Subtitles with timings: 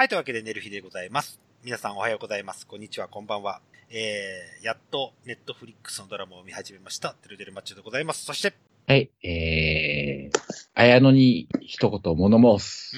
[0.00, 1.38] はい、というわけで、寝る日でございます。
[1.62, 2.66] 皆さんおはようございます。
[2.66, 3.60] こんにちは、こんばんは。
[3.90, 7.12] えー、やっと、ネットフリックスのドラマを見始めました。
[7.12, 8.24] てるてるマッチョでございます。
[8.24, 8.54] そして、
[8.86, 10.40] はい、えー、
[10.72, 12.96] 綾野に一言物申す。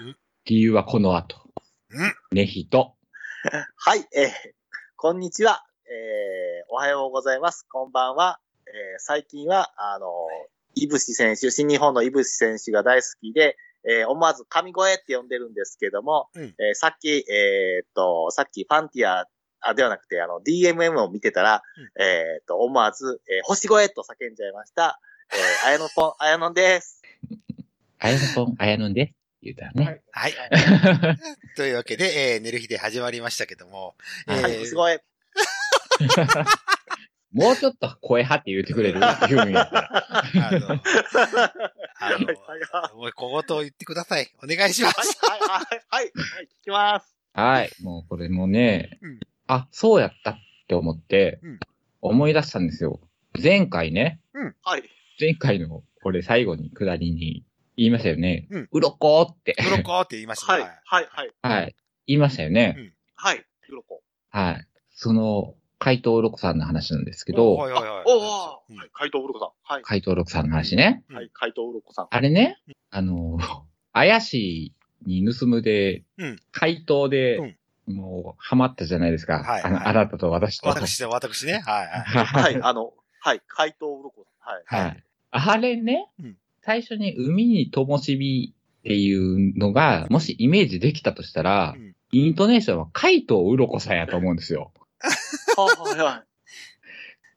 [0.00, 1.36] うんうん理由はこの後。
[1.90, 2.96] うんねひと。
[3.76, 4.30] はい、えー、
[4.96, 5.64] こんにちは。
[5.86, 7.64] えー、おはようございます。
[7.70, 8.40] こんばんは。
[8.66, 10.08] えー、最近は、あの、
[10.74, 13.56] いぶし選手、新日本のいぶし選手が大好きで、
[13.86, 19.26] えー、思わず神声って呼んでるんですけども、うんえーさっき、えーっと、さっきファンティア、
[19.60, 21.62] あ、ではなくて、あの、DMM を見てたら、
[21.98, 25.00] えーっと、思わず、えー、星声と叫んじゃいました。
[25.32, 27.02] えー、あやのぽん、あやのんです。
[27.98, 29.14] 綾野ぽん、綾野で。
[29.42, 30.02] 言うたらね。
[30.10, 30.34] はい。
[31.56, 33.94] というわけで、えー、寝る日で始まりましたけども、
[34.26, 35.02] えーはい、星声。
[37.32, 38.98] もうちょっと声張って言ってくれる？
[38.98, 40.06] って言うんやったら。
[40.48, 40.80] あの、
[42.00, 44.28] あはい、の、はもう小言を言ってください。
[44.42, 45.18] お願いしまい、す。
[45.26, 46.12] はい、はい、はい、はい、
[46.44, 47.16] 聞きます。
[47.32, 47.70] はい。
[47.82, 50.38] もうこれもね、うんあ、そうやったっ
[50.68, 51.60] て思ってうん、
[52.02, 53.00] 思い出したんですよ。
[53.42, 54.20] 前回ね、
[54.62, 54.82] はい。
[55.18, 57.44] 前回のこれ最後に下りに
[57.76, 58.46] 言いましたよね。
[58.50, 59.56] うんうろこって。
[59.62, 61.76] ブロコーって言いましたはいね。、はい、はい、はい。
[62.06, 62.92] 言いましたよね。
[63.14, 63.44] はい。
[63.68, 64.02] うろこ。
[64.30, 64.66] はい。
[64.90, 68.04] その、怪盗ロコさんの話なんですけおど、はいはいはい。
[68.06, 68.62] お
[68.92, 69.74] 怪盗うろこさん。
[69.74, 69.82] はい。
[69.82, 71.04] 怪盗ロコさんの話ね。
[71.08, 72.06] うんはい、怪盗うろこさん。
[72.10, 72.58] あれね、
[72.90, 73.38] あの、
[73.92, 74.74] 怪し
[75.06, 79.38] いに盗むで、うん怪盗で、もう、ハマったじゃないですか。
[79.38, 80.68] はいはいあのあなたと私と。
[80.68, 81.62] 私で、私ね。
[81.64, 82.24] はいはい。
[82.24, 84.80] ははい、あの、はい、怪盗うろこさん。
[84.80, 84.86] はい。
[84.86, 85.04] はい。
[85.30, 94.72] あれね、うん最初に海に灯火っていうのが、もしイメージできたとしたら、うんイントネーションは怪盗うろこさんやと思うんですよ。
[95.64, 96.24] はい、はい。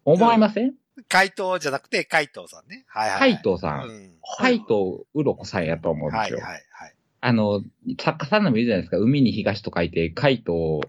[0.06, 0.74] 思いません？
[1.08, 2.86] 怪盗じゃなくて、怪盗さんね。
[2.88, 3.20] はいはい。
[3.20, 3.86] 怪盗さ。
[3.88, 4.12] うんん。
[4.38, 6.40] 怪盗うろこさんやと思うんですよ。
[6.40, 6.96] はいはいはい。
[7.22, 7.64] あの、
[8.00, 8.98] 作家さんのもいるじゃないですか。
[8.98, 10.82] 海に東と書いて、怪盗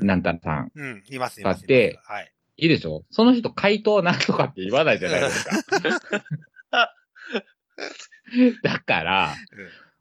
[0.00, 0.06] うん。
[0.06, 0.72] なんたらさん。
[0.74, 1.60] うん、いますいます。
[1.60, 2.32] だってはい。
[2.56, 3.04] いいでしょ？
[3.10, 5.50] その人怪盗なんとかって言わないじゃないですか。
[8.62, 9.34] だから、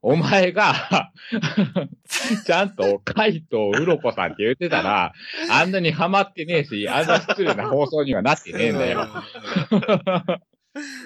[0.01, 1.11] お前が、
[2.45, 5.13] ちゃんと怪盗うろこさんって言ってたら、
[5.49, 9.07] あんなにハマってねえし、あんな失礼な放送にはなってねえんだよ。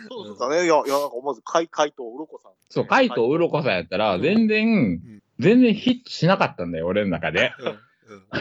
[0.09, 0.55] そうですかね。
[0.55, 2.51] いや、いや、なんか思わず怪、怪盗うろこさん。
[2.69, 7.53] そう、怪盗うろこさんやったら、全然、全然ヒットしなかったんだよ、俺の中で。
[7.59, 7.67] うん。
[7.67, 7.79] うん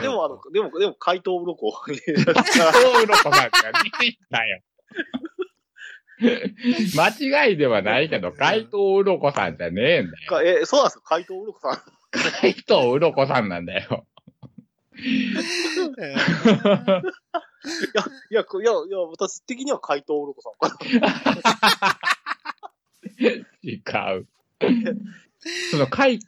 [0.02, 1.72] でも、あの、でも、でも、怪盗うろこ。
[1.72, 2.02] 怪盗
[3.02, 3.50] うろこさんがね
[4.04, 4.60] えんだよ。
[6.96, 10.28] 間違いではないけど、怪盗うろこさんじゃねえんだよ。
[10.28, 11.04] かえ、そうなんですか？
[11.08, 11.82] 怪盗うろこさん。
[12.40, 14.06] 怪盗うろこさんなんだよ。
[14.98, 15.32] い
[17.94, 20.76] や、いや、いや、いや、私的には怪盗うろこさんか
[23.62, 23.76] 違
[24.18, 24.26] う。
[25.70, 26.18] その怪、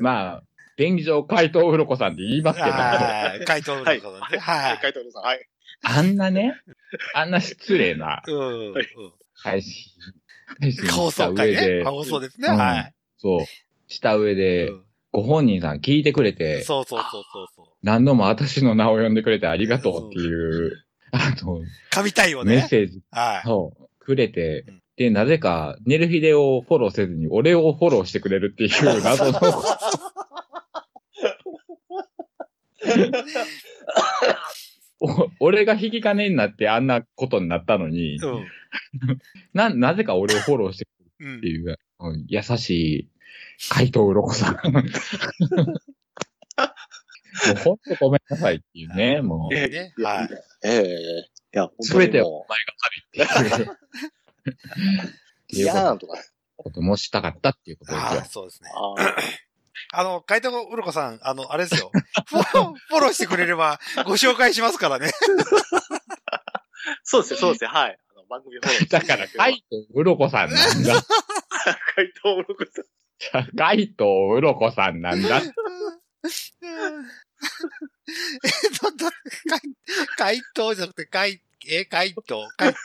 [0.00, 0.42] まあ、
[0.76, 3.44] 便宜上怪盗うろこさんって言いますけど、はい。
[3.44, 4.00] 怪盗のはい。
[4.02, 4.20] ことね。
[4.20, 4.38] はい。
[4.70, 4.78] はい。
[4.78, 5.22] 怪盗うろこさん。
[5.24, 5.48] はい。
[5.82, 6.60] あんなね、
[7.14, 8.72] あんな失礼なうん。
[8.72, 8.86] はい
[9.38, 9.92] 配信、
[10.60, 11.56] 配信放した送会ね。
[11.56, 12.48] 上で、放送ですね。
[12.48, 12.94] うんはい。
[13.18, 13.40] そう、
[13.86, 14.82] した上で、うん
[15.12, 17.66] ご本人さん聞いてくれて、そうそうそうそうそう。
[17.82, 22.56] 何度も私の名を呼んでくれてありがとうっていう、あの、神対応ね。
[22.56, 23.48] メッセージはい。
[23.48, 28.70] をくれてうん、で、なぜか、ネルヒデをフォローせずに、俺をフォローしてくれるっていう
[29.02, 29.40] 謎の、お
[35.40, 38.46] 俺が引き金になってあんなことになったのに、うん。
[39.54, 40.90] な、なぜか俺をフォローしてく
[41.24, 43.08] るっていう、うん優しい
[43.70, 44.54] 怪盗うろこさん。
[44.72, 44.80] も
[47.52, 49.54] うほんとごめんなさいっていうね、もう。
[49.54, 49.94] えね。
[49.96, 50.28] いやはい。
[50.64, 52.72] ええいや、すべてをおも前が
[53.12, 53.64] 神っていう。
[53.64, 53.66] っう
[55.48, 56.18] ていやーいうことんとか。
[56.56, 58.24] こともしたかったっていうことですよ。
[58.24, 58.70] そうですね。
[59.92, 61.90] あの、怪盗うろこさん、あの、あれですよ。
[62.28, 65.10] フォロー、フォローしてくれれば、ご紹介しますからね。
[67.02, 67.98] そうですね、そうですね、はい。
[68.10, 71.02] あの番組フォローしてだから、怪盗うろこさんなんだ。
[71.94, 72.64] 怪盗うろこ
[73.30, 73.56] さん。
[73.56, 75.40] 怪盗うろこさんなんだ。
[75.42, 75.50] えっ
[78.78, 79.10] と、ど
[79.48, 79.60] 怪、
[80.16, 82.78] 怪盗じゃなくて、怪、え、怪盗、怪盗、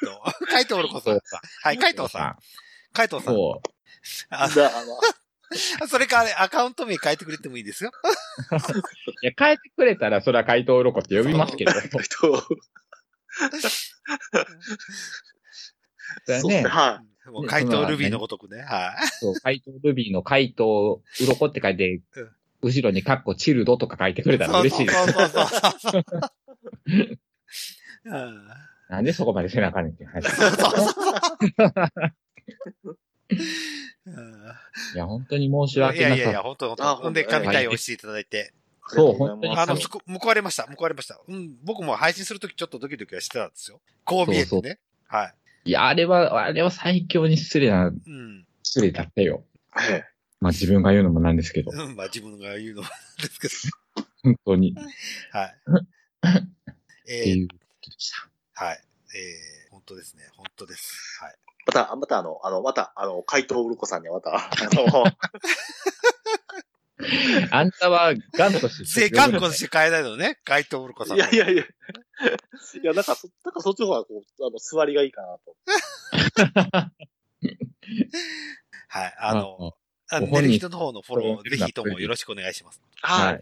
[0.48, 1.20] 怪盗うろこさん。
[1.64, 2.38] はい、怪盗さん。
[2.94, 3.36] 怪盗さん。
[3.36, 3.72] そう。
[4.30, 5.00] あの、
[5.88, 7.92] それかあれ、アカウント名変えてくれてもいいですよ。
[9.22, 11.72] いや、変えてくれたら、それは怪盗うろこって呼びますけど。
[11.72, 11.98] えっと、
[16.28, 16.64] だよねそうですね、。
[16.64, 18.62] はもう怪盗ルビーのごとくね。
[18.62, 19.08] はい。
[19.20, 22.32] そう、怪盗ルビーの怪盗うろこって書いてうん、
[22.62, 24.98] 後ろにカッコチルドとか書いてくれたら嬉しいです。
[25.12, 25.48] そうそう
[25.80, 26.04] そう
[28.90, 30.30] なんでそこまで背中にって話。
[30.30, 30.80] そうそう
[32.84, 32.98] そう。
[34.96, 36.16] いや、本当に申し訳なかった。
[36.16, 38.54] いやいやいや、本当本当あほんで、本当神対応していただいて。
[38.88, 39.76] そう本当にあの、
[40.20, 40.64] 報われました。
[40.64, 41.20] 報われました。
[41.28, 43.80] うん、僕も配信するときちょっとドキドキはしてたんですよ。
[44.04, 44.46] こう見えてね。
[44.46, 44.62] そう
[45.08, 45.34] はい。
[45.66, 48.46] いや、あれは、あれは最強に失礼な、うん。
[48.64, 49.44] 失礼だったよ。
[49.80, 50.04] え
[50.40, 53.54] まあ自分が言うのもなんですけど、うん、まあ自分が言うのもなんですけど。
[54.24, 54.76] 本当に。
[55.32, 55.56] はい。
[55.56, 56.44] っ
[57.06, 58.12] てえー、いうことでし
[58.56, 58.64] た。
[58.66, 58.84] はい。
[59.16, 60.24] えー、本当ですね。
[60.36, 61.20] 本当です。
[61.22, 61.36] はい。
[61.72, 65.06] また、またあの、あの、また、あの、怪盗うるこさんにはまた、あの、
[67.52, 68.86] あんたはガンとして。
[68.86, 70.38] 正観光して変えないのね。
[70.44, 71.18] 怪盗うるこさん。
[71.18, 71.64] いやいやいや。
[71.64, 71.68] い
[72.84, 75.56] や、なんかそ、なんかそっちの方が、こう、あの、座りがいいかなと。
[78.88, 79.16] はい。
[79.18, 79.76] あの、
[80.10, 82.82] あ寝る人の方のフォロー、ぜひともよろしくお願いします。
[83.02, 83.26] は。
[83.26, 83.40] はいい。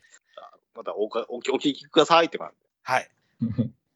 [0.76, 2.56] またおか、お聞お聞きくださいって感じ。
[2.84, 3.10] はい。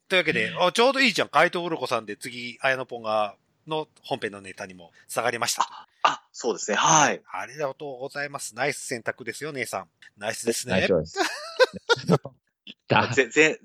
[0.10, 1.30] というわけで、あちょうどいいじゃん。
[1.30, 3.36] 怪盗うるこさんで次、あやのぽんが、
[3.68, 5.88] の本編のネタにも下がりました。
[6.04, 6.78] あ、そうですね。
[6.78, 7.22] はい。
[7.32, 8.56] ありがとうございます。
[8.56, 9.88] ナイス選択ですよ、姉さん。
[10.18, 10.82] ナイスですね。
[10.82, 11.20] 大丈夫です。
[12.88, 13.60] だ、ぜ、ぜ、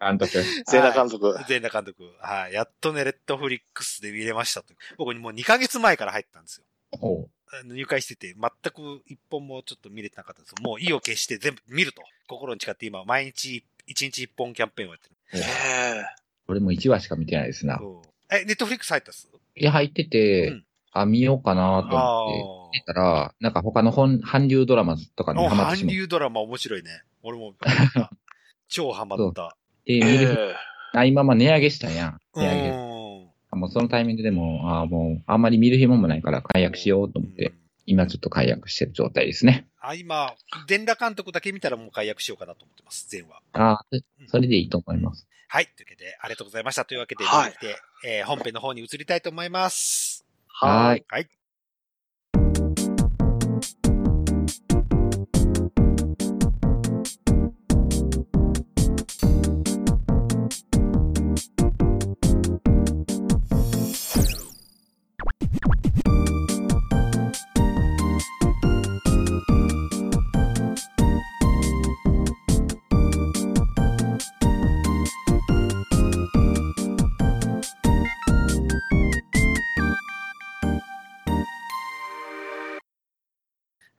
[0.00, 0.32] 監督。
[0.66, 1.44] 全裸監督。
[1.46, 2.10] 全裸監督。
[2.20, 2.52] はい。
[2.52, 4.74] やっとね、レッドフリックスで見れましたと。
[4.96, 7.28] 僕にもう2ヶ月前から入ったんですよ。
[7.64, 12.02] 入会してて、全く一本もちょっと見れてなかったんですもう意を決して全部見ると。
[12.26, 15.16] 心に誓って今、毎日1日1本キャンペーンをやってる。
[15.34, 15.38] う。
[15.38, 17.80] ええ俺も1話しか見てないですな。
[18.36, 19.28] え、ネットフリックス入ったっす？
[19.56, 20.64] いや、入ってて、うん
[20.96, 25.34] あ、見ようかなとあ思って、見たら、なんか他の本、韓流ドラマとかあ。
[25.34, 27.02] におハマってしまっ韓流ドラマ面白いね。
[27.24, 28.10] 俺もハマった。
[28.68, 29.56] 超ハマった。
[29.84, 30.54] て、え見るえ
[30.96, 32.20] あ、今まあ値上げしたんやん。
[32.34, 32.70] う値上げ。
[33.56, 39.66] もうそのタイミングでも、あもう、あんまり見る暇もないから解約しようと思って、うん今ちょっと解約してる状態ですね。
[39.80, 40.34] あ、今、
[40.66, 43.40] 全裸監督だけ見たらもう解約しようかなと思ってます、全話。
[43.52, 43.84] あ
[44.28, 45.26] それでいいと思います。
[45.48, 45.66] はい。
[45.76, 46.84] というわけで、ありがとうございました。
[46.84, 47.54] というわけで、はい
[48.06, 50.26] えー本編の方に移りたいと思います。
[50.48, 51.04] はーい。
[51.08, 51.28] はい。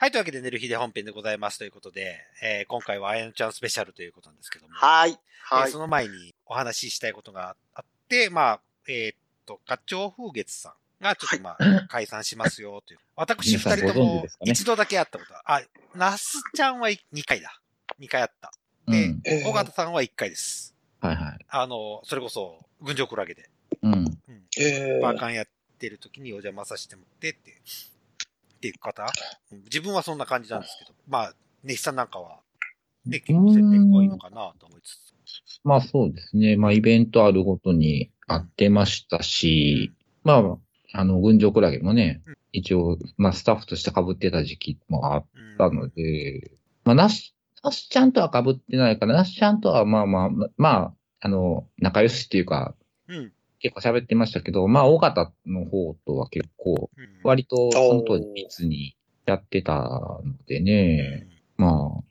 [0.06, 0.12] はい。
[0.12, 4.74] というわけで、寝る日で本編でございますということで、えー今回はあやのちゃんスペシャルということなんですけども。
[4.76, 5.14] はい。
[5.14, 5.80] えはいーそ。
[5.80, 9.18] の前にお話ししたいことがあって、まあ、えーっ
[9.48, 13.00] と、ガチョウ風月さんがちょっとまあ、解散しますよという。
[13.18, 15.64] 私二人とも一度だけ会ったことあ、
[15.96, 17.60] ナスちゃんは2回だ。
[18.00, 18.52] 2回あった。
[18.88, 19.22] でうん。
[19.26, 20.76] ええ尾形さんは1回です。
[21.00, 21.46] はいはい。
[21.48, 23.50] あの、それこそ、群青クラゲで、
[23.82, 23.94] うん。
[23.94, 24.20] うん、
[24.60, 25.48] ええバーカンやっ
[25.80, 27.60] てる時にお邪魔させてもらってって、
[28.66, 29.04] っていう方、
[29.52, 31.34] うん自分はそんな感じなんですけど、まあ、
[31.64, 32.40] ネヒさんなんかは、
[33.06, 35.06] ね、結構接点濃いのかなと思いつつ。
[35.64, 36.56] まあそうですね。
[36.56, 39.92] まあイベントあるごとに会ってましたし、
[40.24, 40.58] まあ、
[40.94, 46.52] あの、群青クラゲもねうん、一応、まあスタッフとして被ってた時期もあっうんたので、
[46.84, 52.76] まあなし、なしちゃんとは被ってないから、なしちゃんとはまあまあ、ままあ、あの、仲良しっていうか、
[53.08, 53.32] うん。
[53.66, 58.96] 結構喋ってましたけど、まあ、大方の方とは結構、うん割とその当時密に
[59.26, 61.28] やってたのでね、
[61.58, 62.04] ま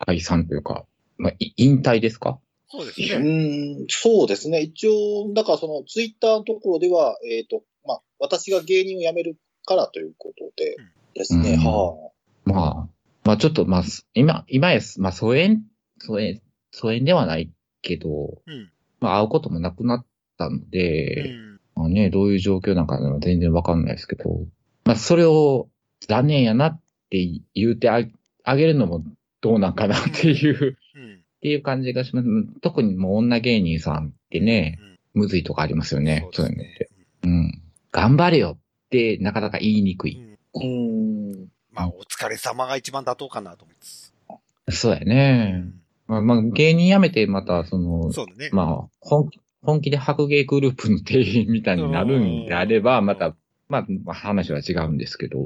[0.00, 0.84] あ、解散というか、
[1.18, 2.40] まあ、い引退ですか？
[2.74, 3.84] うそうですね。
[3.84, 4.62] ん、そうですね。
[4.62, 11.52] 一応、だからそのツイッターのところでは、えっ、と、まあ、私が芸人を辞めるからということでうんですね。
[11.52, 12.10] うんは
[12.44, 12.88] まあ、
[13.22, 13.82] まあちょっと、まあ、
[14.14, 15.62] 今、今や、まあ、疎遠、
[16.00, 18.72] 疎遠、疎遠ではないけど、うん。
[18.98, 21.60] まあ、会うこともなくなったのうで、ん。
[21.74, 24.46] まあね、どういう状況なんかは全然わかんないですけど、
[24.84, 25.68] まあ、それを
[26.08, 28.02] 残念やなって言うてあ
[28.44, 29.04] あげるのも
[29.40, 31.14] どうなんかなっていう、うん。
[31.14, 32.28] っていう感じがします。
[32.60, 34.78] 特にもう女芸人さんってね、
[35.14, 35.22] うん。
[35.22, 36.28] むずいとこありますよね。
[36.32, 36.90] そうういうのって。
[37.24, 37.62] うん。
[37.92, 40.18] 頑張れよってなかなか言いにくい。
[40.54, 40.62] うん。
[40.62, 41.48] うん。
[41.72, 44.14] まあ、お疲れ様が一番妥当かなと思います。
[44.70, 45.64] そうやね。
[46.06, 48.50] まあ、まあ、芸人辞めてまた、その、そうだね。
[48.52, 53.34] まあ、本気、本気で白芸グループの店員みたいになるんであれば、うんまた、
[53.68, 55.38] まあ、まあ話は違うんですけど、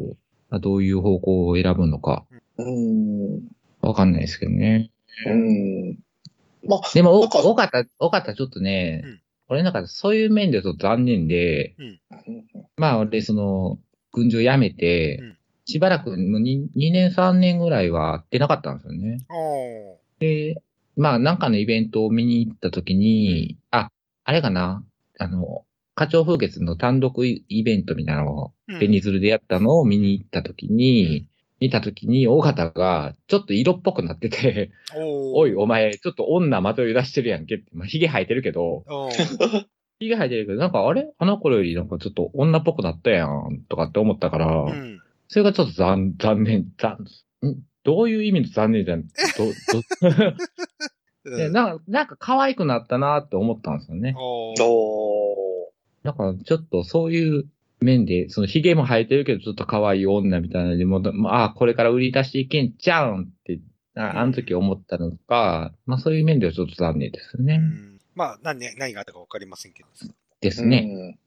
[0.51, 2.25] まあ、どういう方向を選ぶのか、
[2.59, 3.41] うん。
[3.81, 4.91] わかんないですけどね。
[5.27, 5.99] うん。
[6.67, 9.21] まあ、でも、お、なんかおかた、おかたちょっとね、うん
[9.53, 11.75] 俺の中でそういう面でちょっと残念で、
[12.77, 13.81] まあ、俺、その、
[14.13, 15.37] 軍場辞めて、うん
[15.71, 19.25] しばらくもう 2, 2年3年ぐらいは会ってなかったんですよね。
[20.19, 20.61] で、
[20.97, 23.91] まあ、なんかのイベントを見に行った時に、あ、
[24.31, 24.85] あれかな？
[25.19, 25.65] あの、
[25.97, 28.79] 花鳥風月の単独イベントみたいなのを、うん。
[28.79, 31.27] ベニズルでやったのを見に行った時に、
[31.59, 38.85] 見た時に、尾形が、ちょっと色っぽくなってて、おおい、お前、ちょっと女まとい出してるやんけって、まあ、髭生えてるけど、
[39.99, 41.11] 髭 生えてるけど、なんか、あれ？
[41.19, 45.03] あの頃よりなんかちょっと女っぽくなったやん、とかって思ったから、うん。
[45.27, 47.03] それがちょっと残、残念、残、
[47.45, 47.57] ん？
[47.83, 49.53] どういう意味の残念じゃん、ど、ど、
[51.25, 54.15] でなんか、なんか可愛くなったなって思ったんですよね。
[54.19, 54.55] お
[56.03, 57.45] だからちょっとそういう
[57.81, 63.61] 面で、その髭も生えてるけどちょっと可愛い女みたいなのでも、まああ、これから売り出していけんちゃうんって、
[63.97, 67.59] ああの時思ったのか、まあそういう面ではちょっと残念ですうね。
[67.59, 69.89] んまあ、何、何があったかわかりませんけど。
[70.41, 70.89] ですね。
[70.91, 71.19] うん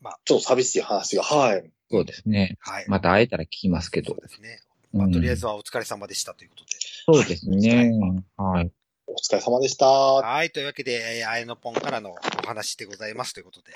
[0.00, 1.70] まあちょっと寂しい話が、はい。
[1.90, 2.58] そうですね。
[2.60, 2.84] はい。
[2.88, 4.20] また会えたら聞きますけどそう。
[4.20, 4.60] ですね。
[4.92, 6.70] まあ、うんとりあえずはお疲れ様でしたということで。
[7.06, 7.90] そうですね。
[8.36, 8.70] はい。
[9.14, 9.86] お疲れ様でした。
[9.86, 10.50] はい。
[10.50, 13.72] というわけで、えーあやのぽんからのお話でございますということで。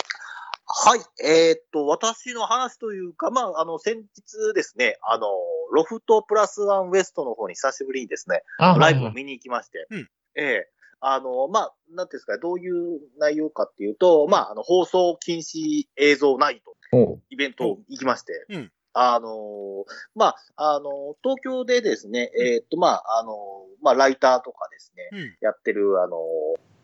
[0.66, 1.00] はい。
[1.25, 5.28] えーっと、私の話というか、まあ、あの、先日ですね、あの、
[5.73, 10.68] ロフトプラスワンウエストの方に久しぶりにですね、あライブを見に行きまして、うんええ
[11.00, 16.61] あの、まあ、なんていうんですか、どういう内容かっていうと、まあ、あの、放送禁止映像ナイ
[16.92, 19.85] トイベントを行きまして、うんあの、
[20.16, 23.33] まあ、あの、東京でですね、えーっと、まあ、あの、
[23.82, 25.37] まあ、ライターとかですね、うん。
[25.40, 26.18] やってる、あの、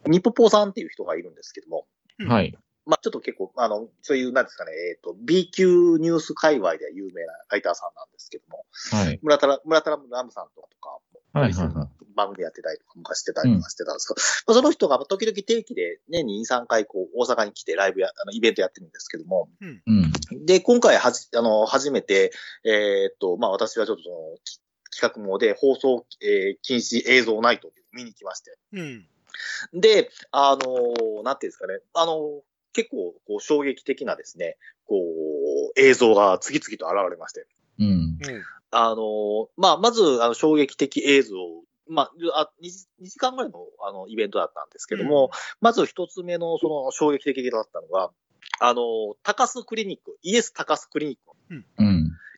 [0.07, 1.87] ニポポさんっていう人がいるんですけども、
[2.29, 2.57] はい。
[2.87, 9.19] まあ、ちょっと結構、あの、そういう、なんですかね、えっ、と、B 級ニュース界隈では有名なライターさんなんですけども、はい。
[9.23, 10.99] 村田ら、村田ラムさんとかとか、
[11.41, 12.05] はいはいはい。
[12.15, 20.45] 番組やってたりとか、昔してたりとかしてたんですけど、まあ、その人が時々定期で年に2、3回、こう、大阪に来てライブや、あの、イベントやってるんですけども、うん。
[20.45, 22.33] で、今回はじ、あの、初めて、
[22.65, 24.61] えっ、と、まあ、私はちょっとその、き
[24.95, 29.07] 企画もで放送、えー禁止映像ナイトを見に来まして、うん。
[29.73, 32.43] で、あのなんていうんですかね、あの
[32.75, 37.47] 結構、こう、衝撃的なですね、こう、映像が次々と現れまして、
[37.79, 37.87] うん。
[37.87, 38.19] うん。
[38.73, 41.37] あのまあ、まず、あの、衝撃的映像、
[41.89, 42.67] まあ、あ 2,
[43.03, 48.11] 2時間ぐらいの、あの、イベントだったんですけども、まず一つ目の、その、衝撃的だったのが、
[48.61, 48.83] あの
[49.23, 51.65] 高須クリニック、イエス高須クリニック、うん。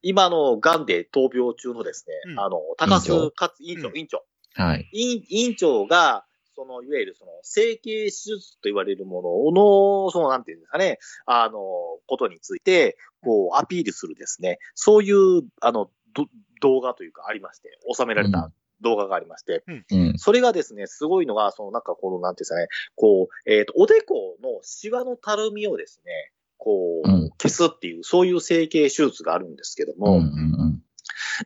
[0.09, 2.41] 今の、癌で闘病中のですね、うん。
[2.41, 3.99] あの、高須かつ、院長、うん。
[3.99, 4.23] 院長、
[4.55, 4.89] はい。
[4.93, 11.59] 院院長が、その、いわゆるその、整形手術と言われるものの、その、なんていうんですかね、あの、
[12.07, 16.27] ことについて、こう、アピールするですね、そういう、あの、ど
[16.61, 20.19] 動画というかありまして、収められた動画がありまして、うん。
[20.19, 26.33] それがですね、すごいのが、その、なんかこの、なんていうんですかね、こう、えっ、と、おでこのシワのたるみをですね、
[26.67, 30.01] こう、うん消すっていう、そういう整形手術があるんですけどうん。
[30.01, 30.83] も、うん。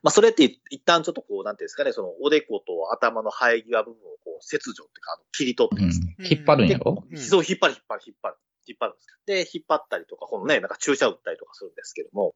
[0.03, 6.27] まあ、それって一旦ちょっとこう、なんていうんですかね、その、おでこと頭の生え際部分をこう、切除っていうか、あの切り取ってですね、うん。
[6.27, 7.05] 引っ張るんやろ？
[7.11, 8.37] うんそう、引っ張る、引っ張る、引っ張る。
[8.69, 9.07] 引っ張るんです。
[9.27, 12.35] で、引っ張ったりとか、このね、なんか注射打ったりとかするんですけども、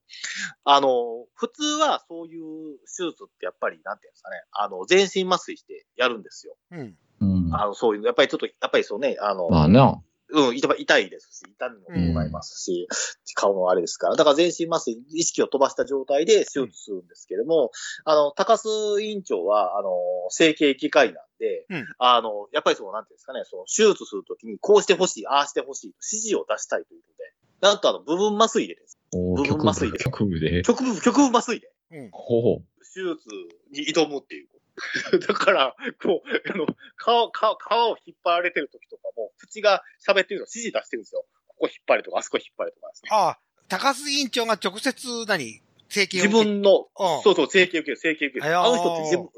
[0.64, 6.56] あの、普通はそういう手術ってやっぱり、なんていうんですかね、あの、全身麻酔してやるんですよ。
[6.72, 6.96] うん。
[7.20, 7.54] うん。
[7.54, 10.02] あの、そういう、やっぱりちょっと、やっぱりそうね、あの、まあな。
[10.34, 12.88] うん、痛い痛いですし、痛みもございますし、
[13.34, 14.16] 顔のあれですから。
[14.16, 17.70] だから全身麻酔、意識を飛ばした状態で手術するんですけども、
[18.04, 19.90] あの、高須委員長は、あの、
[20.30, 28.98] 整形外科医なんで、うんあの、やっぱりその、なんていうんですかね、その、手術するときに、こうしてほしい、ああしてほしいと指示を出したいということで、なんとあの、部分麻酔でです。
[29.14, 30.62] お部分麻酔で局部で。
[30.62, 32.08] 局部、局部麻酔でうん。
[32.12, 32.62] ほ
[32.94, 33.28] 手術
[33.72, 34.48] に挑むっていう。
[35.26, 36.66] だから、こう、あの、
[36.96, 41.24] 顔、顔、皮を引っ張られてる時とかも、口が喋ってるの指示出してるんですよ。
[41.48, 43.10] ここ引っ張れとか、あそこ引っ張れとかですね。
[43.12, 43.38] ああ、
[43.68, 48.56] 高須委員長が直接何、整形を自分の、うんそうそう、整形受ける、整形受ける。
[48.56, 49.28] ああの人って自分、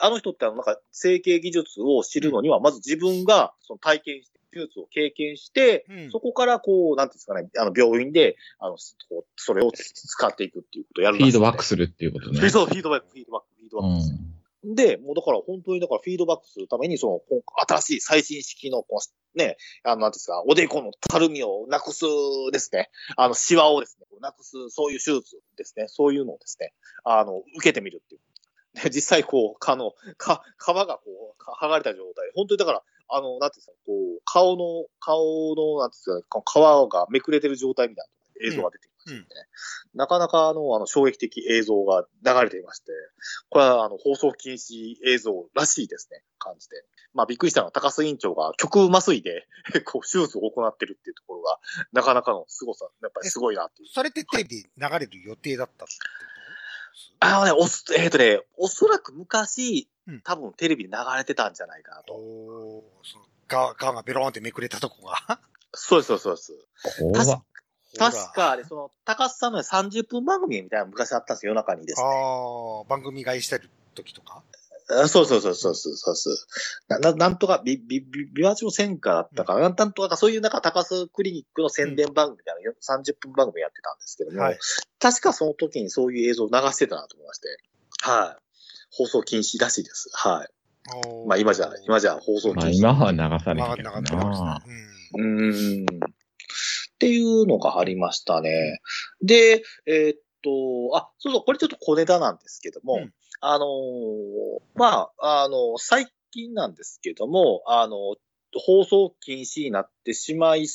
[0.00, 8.72] あの人ってあの、なんか、整形技術を知るのには、まず自分が、その体験して、手術を経験して、うんそこからこう、なんていうんですかね、あの、病院で、あの、
[9.08, 12.40] こうそれを使っていくっていうことをやるフィードバックすするっていうことね。
[12.40, 12.50] る。
[12.50, 14.12] そう、フィードバック、フィードバック、フィードバックです。
[14.12, 14.39] うん。
[14.62, 22.04] で、もうだから本当にだからフィードバックするために、その、新しい最新式の、こう、ね、あの、なんですか、おでこのたるみをなくす
[22.52, 26.74] ですね、あの、シワをですね、なくす、そういう手術ですね、そういうのをですね、
[27.04, 28.20] あの、受けてみるっていう。
[28.84, 38.06] で実際こう、かの、か、皮がこう、剥がれた状態、本当にだから、あの、なんていうんですか、こう、顔の、顔の、なんていうんですか、皮がめくれてる状態みたい
[38.42, 39.46] な映像が出てきましてね、
[39.94, 42.92] なかなかあの、あの、衝撃的映像が流れていまして、
[43.48, 46.76] これはあの、放送禁止映像らしいですね、感じで。
[47.12, 49.46] まあ、びっくりしたのは、高須委員長が極麻酔で、
[49.84, 51.58] こう、手術を行ってるっていうところが、
[51.92, 53.88] なかなかの凄さ、やっぱりすごいなっていう。
[53.88, 55.88] それってテレビで流れる予定だったっ
[57.20, 62.14] あのね、おす、えっ、とね、おそらく昔うん、多分テレビで流れてたんじゃないかなとと。
[62.14, 63.24] おーその
[63.72, 65.40] 皮皮がベローンってめくれたとこが。
[65.72, 66.54] そうです、そうですそ
[67.08, 67.24] うです。
[67.24, 67.44] 怖っ
[67.98, 72.06] 確か、あれ、その、高須さんの30分番組みたいなの昔あったんですよ、夜中にですね。
[72.06, 74.42] ああ、番組買いしてる時とか？
[74.92, 76.36] あそうそうそうそうそうそうそう
[76.88, 76.98] な。
[76.98, 84.58] ななんとか、ビ、ビ、ビ、ビワチの戦火だったかな、なんとか、そういうなんか高須クリニックの宣伝番組みたいなの、30分番組やってたんですけども、はい。
[84.98, 87.48] 確かその時にそういう映像を流してたなと思いまして、
[88.02, 88.42] はい。
[88.92, 90.10] 放送禁止らしいです。
[90.12, 90.48] はい。
[91.28, 92.82] まあ今じゃ、今じゃ放送禁止。
[92.82, 94.56] まあ今は流されまあ、へんけどなかったかもしれなな。
[94.56, 94.70] い。
[95.14, 95.40] うん。
[95.46, 96.09] うーん。
[97.00, 98.82] っていうのがありましたね。
[99.22, 103.12] で、えーっと、あ、そうそう、これちょっと小ネタなんですけども、うん。
[103.40, 108.16] あのーまあ、あの、最近なんですけども、あの、
[108.54, 110.66] 放送禁止になってしまい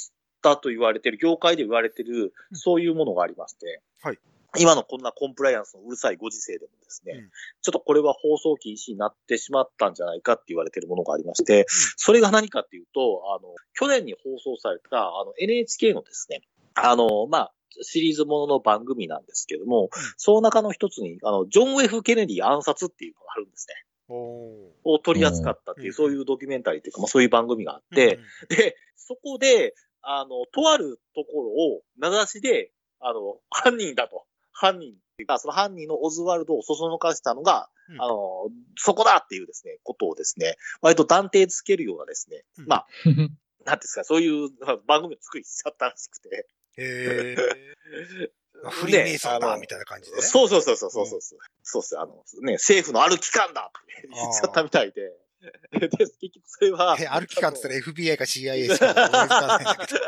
[0.41, 2.57] たと言われてる、業界で言われてる、うん。
[2.57, 4.17] そういうものがありまして、はい
[4.57, 7.29] 今のこんなコンプライアンスのうるさいご時世でもですね、うん。
[7.61, 16.41] ちょっとこれは放送禁止になってしまったんじゃないかって言われてるものがありまして、それが何かっていうと、あの、去年に放送された、あの、NHK のですね、
[16.75, 23.75] あの、まあ、シリーズものの番組なんですけども、その中の一つに、あの、ジョン・ F・ ケネディ暗殺っていうのがあるんですね。
[24.07, 25.93] を取り扱ったっていうう、ん。
[25.93, 28.19] そういうドキュメンタリーっていうか、まあそういう番組があって、、
[28.49, 34.25] で、そこで、あの、とあるところを名指しで、あの、犯人だと。
[34.55, 42.87] 犯人っていうか、その犯人のオズワルドをそそのかしたのが、うんあの、そこだっていうですね、ことをですね、割と断定つけるようなですね、うんまあ、
[43.65, 46.47] なんですか、そういうまあ番組を作りしちゃったらしくて。
[46.77, 47.35] へえ。
[48.71, 50.21] フリーメイソンだ、みたいな感じでね。
[50.23, 51.21] そうそうそうそうそうそう。
[51.61, 55.13] そうっす、あの、ね、政府のある機関だって言っちゃったみたいで。
[55.79, 56.97] で、結局それは。
[56.99, 59.99] え、ある期間って言ったら FBI か CIA しか思いつかないんだけど。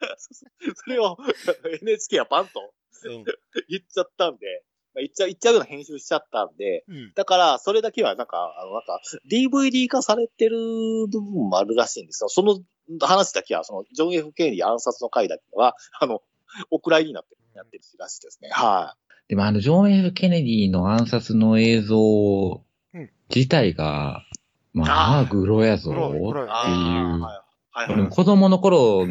[0.18, 1.16] それを
[1.82, 2.72] NHK はパンと
[3.04, 3.24] うん
[3.68, 4.64] 言っちゃったんで、
[4.94, 7.12] まあ言っちゃ、言っちゃうような編集しちゃったんで、うん。
[7.14, 9.00] だから、それだけはなんか、あの、なんか、
[9.30, 10.56] DVD 化されてる
[11.08, 12.28] 部分もあるらしいんですよ。
[12.28, 12.60] その
[13.00, 16.22] 話だけは、その、ジョン・ F・ ケネディ暗殺の回だけは、あの、
[16.70, 18.50] お蔵入りになって、やってるらしいですね。
[18.50, 18.96] は
[19.28, 22.64] でもあの、ジョン・ F・ ケネディの暗殺の映像
[22.94, 24.24] うん自体が、
[24.72, 25.90] まあ、グロやぞ。
[25.90, 26.24] っていう
[27.20, 28.08] はい。
[28.08, 29.06] 子供の頃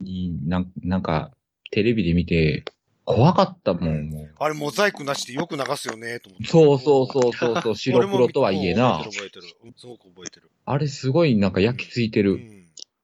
[0.00, 1.30] になんなんか、
[1.70, 2.64] テレビで見て、
[3.04, 4.30] 怖かったもん、もう。
[4.38, 6.46] あれ、モザイクなしでよく流すよね、と思って。
[6.46, 9.12] そうそうそうそうそう、 白黒とはいえなすご
[9.96, 10.50] く覚えてる。
[10.64, 12.34] あれすごいなんか焼き付いてる。
[12.34, 12.60] うん。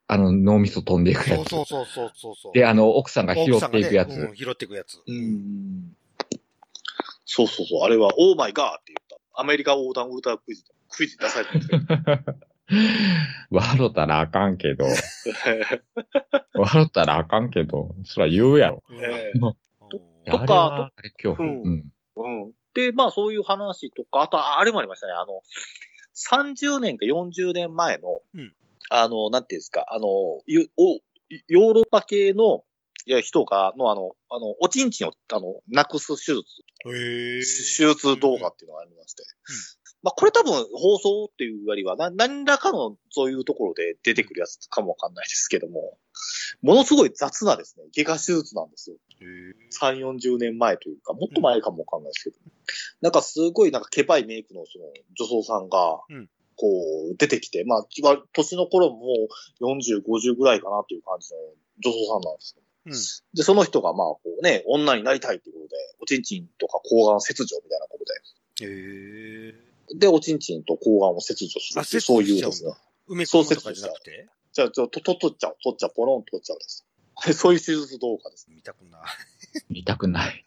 [0.09, 1.51] あの脳みそ飛んでいくやつ。
[1.51, 2.53] そうそうそうそうそうそう。
[2.53, 4.11] で、あの、奥さんが拾っていくやつ。
[4.11, 5.03] 奥さんがねうん拾っていくやつ。
[5.05, 5.97] うん。
[7.25, 7.83] そうそうそう。
[7.83, 9.19] あれは、オーマイガーって言った。
[9.35, 12.39] アメリカ横断ウルトラクイズ、クイズ出されてるんですけど。
[13.51, 14.85] 笑ったらあかんけど、
[16.55, 18.83] 笑ったらあかんけど、そら言うやろ。
[20.31, 20.91] とか。
[22.75, 25.13] で、まあそういう話とか、あと、あれもありましたね。
[25.13, 25.43] あの、
[26.15, 28.53] 30年か40年前の、うん
[28.89, 30.07] あの、なんていうんですか、あの、
[30.47, 32.63] ヨーロッパ系の
[33.09, 36.45] いや人が、の、あの、あの、おちんちんを、あの、なくす手術。
[36.83, 39.23] 手術動画っていうのがありまして。
[40.07, 45.99] まあ、これ多分放送っていうよりは、な、何らかのそういうところで出てくるやつかもわかんないですけども、
[46.63, 48.97] ものすごい雑なですね、外科手術なんですよ。
[49.21, 49.87] へえ。
[49.97, 52.37] 3、40年前というか、もっと前かもわかんないですけど、
[53.01, 54.85] なんかすごいなんかケバいメイクのその
[55.19, 56.69] 女装さんがうん、こ
[57.13, 57.87] う出てきて、まあ、
[58.33, 59.27] 年の頃も
[59.61, 61.41] 40、50ぐらいかなっていう感じの
[61.83, 62.63] 女装さんなんですよ。
[62.87, 62.93] うん。
[63.37, 68.07] で、その人がまあこうね、女になりたいっていうことで、おちんちんとか睾丸切除みたいなこと
[68.65, 69.66] へえ。
[69.93, 72.73] で、で、おちんちんと睾丸を切除するあっていう、そういうですね。
[73.09, 74.29] 埋め込むとかじゃなくて？
[74.53, 76.87] じゃあ、ちょ、と、と、取っちゃう、取っちゃう、ポロンと取っちゃうです。
[77.39, 78.47] そういう手術動画です。
[78.49, 79.01] 見たくない。
[79.69, 80.45] 見たくない。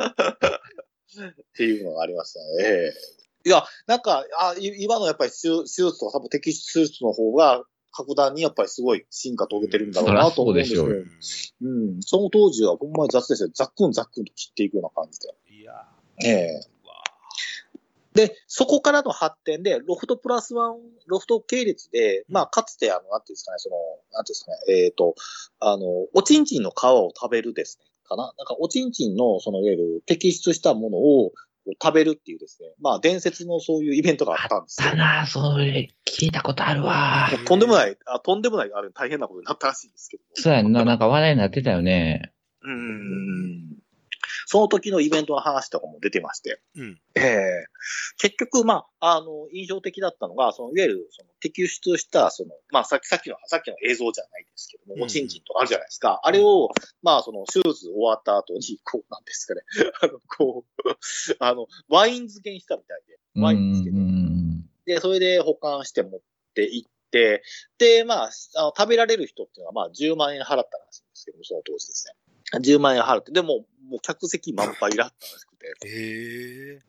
[0.00, 2.46] っていうのがありましたね。
[2.60, 10.84] ええいや、なんか、あ、い今のやっぱり手手術とか多分摘出手術の方が、格段にやっぱりすごい進化遂げてるんだろうなと思うんですよ。
[10.84, 11.06] そりゃう
[11.62, 12.02] うん。
[12.02, 13.50] その当時はほんまに雑ですよ。
[13.52, 15.28] ザックンザックンと切っていくような感じで。
[15.28, 15.60] ん。
[15.60, 15.86] いや
[16.22, 16.79] ええー、
[18.14, 23.76] で、そこからの発展で、ロフトプラスワン、ロフト系列で、まあ、かつて、あの、なんていうんですかね、その、
[24.12, 25.14] なんていうんですかね、えっ、と、
[25.60, 31.32] あの、おちんちんの皮を食べるですね、かななんか、おちんちんの、その、いわゆる摘出したものを
[31.80, 34.96] 食べるっていうですね、まあ、伝説のそういうイベントがあったんですよだ。
[34.96, 37.28] な、それ、聞いたことあるわ。
[37.46, 40.22] とんでもない、あとんでもない、あれ大変なことになったらしいんですけど。
[40.34, 42.32] そうやんな、なんか話題になってたよね。
[42.62, 43.78] うん。
[44.50, 46.60] その時のイベントの話とかも出てまして。
[46.74, 47.00] うん。
[47.14, 47.64] ええ
[48.18, 56.18] 結局、まあ、あの、印象的だったのが、その、いわゆる、その、摘出した、その、まあ、さっき、さっきの、さっきの映像じゃないですけども、うんおちんちんとかあるじゃないですか。
[56.24, 59.62] あれを、まあ、その、手術終わった後に、こう、なんですかね、
[60.02, 63.42] あの、こう、あの、ワイン漬けにしたみたいで、うん。
[63.44, 66.20] ワインですけどうんで、それで保管して持っ
[66.56, 67.44] て行って、
[67.78, 72.14] で、まあ、あの食べられる人っていうのはまあ10万円払ったらしいんですけども、その当時ですね。
[72.54, 76.80] 10万円払って、でも、もう客席満杯だったらしくて、へえ。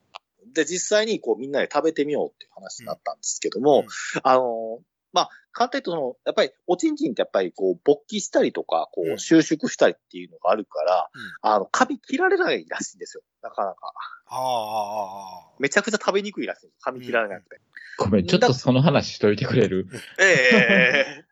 [0.54, 3.86] で、実際にこうみんなで食べてみようっていう話になったんですけども、うん
[4.24, 4.80] あの、
[5.14, 11.10] まあ、簡単に言うとその、やっぱり、おちんちんってやっぱりこう、勃起したりとか、こうんう、収縮したりっていうのがあるから、
[11.42, 13.24] あの、髪切られないらしいんですよ。
[13.42, 13.94] なかなか。
[14.28, 16.82] ああ、ああ、めちゃくちゃ食べにくいらしいんです。
[16.82, 17.60] 髪切られなくて。
[17.98, 19.88] ごめん、ちょっとその話しといてくれる？
[20.18, 21.26] ええ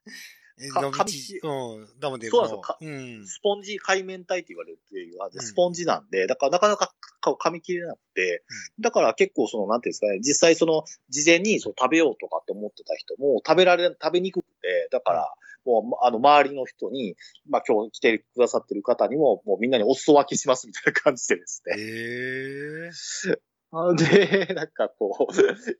[0.91, 1.05] か
[1.43, 1.99] うん。
[1.99, 3.27] だもんで、そうなんですよかうん。
[3.27, 8.43] スポンジ海綿体って言われるっていうスポンジなんで、だからなかなかか噛み切れなくて、
[8.79, 15.33] だから結構その、なんていうんですかね、実際その、事前にそう食べようとかって思ってた人も、食べられ、食べにくくて、だから、
[15.65, 17.15] もう、あの、周りの人に、
[17.47, 21.75] まあ今日来てくださってる方にも、もうみんなにお裾分けしますみたいな感じでですね。
[21.77, 22.91] へえ。
[23.71, 25.33] あで、なんかこう、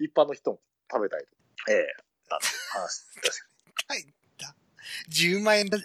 [0.04, 0.60] 一般の人も
[0.92, 1.32] 食べたりと
[1.66, 2.38] か、ええあ
[2.72, 3.50] 話です。
[3.88, 4.06] はい。
[5.08, 5.14] だ。
[5.14, 5.78] 10万円だ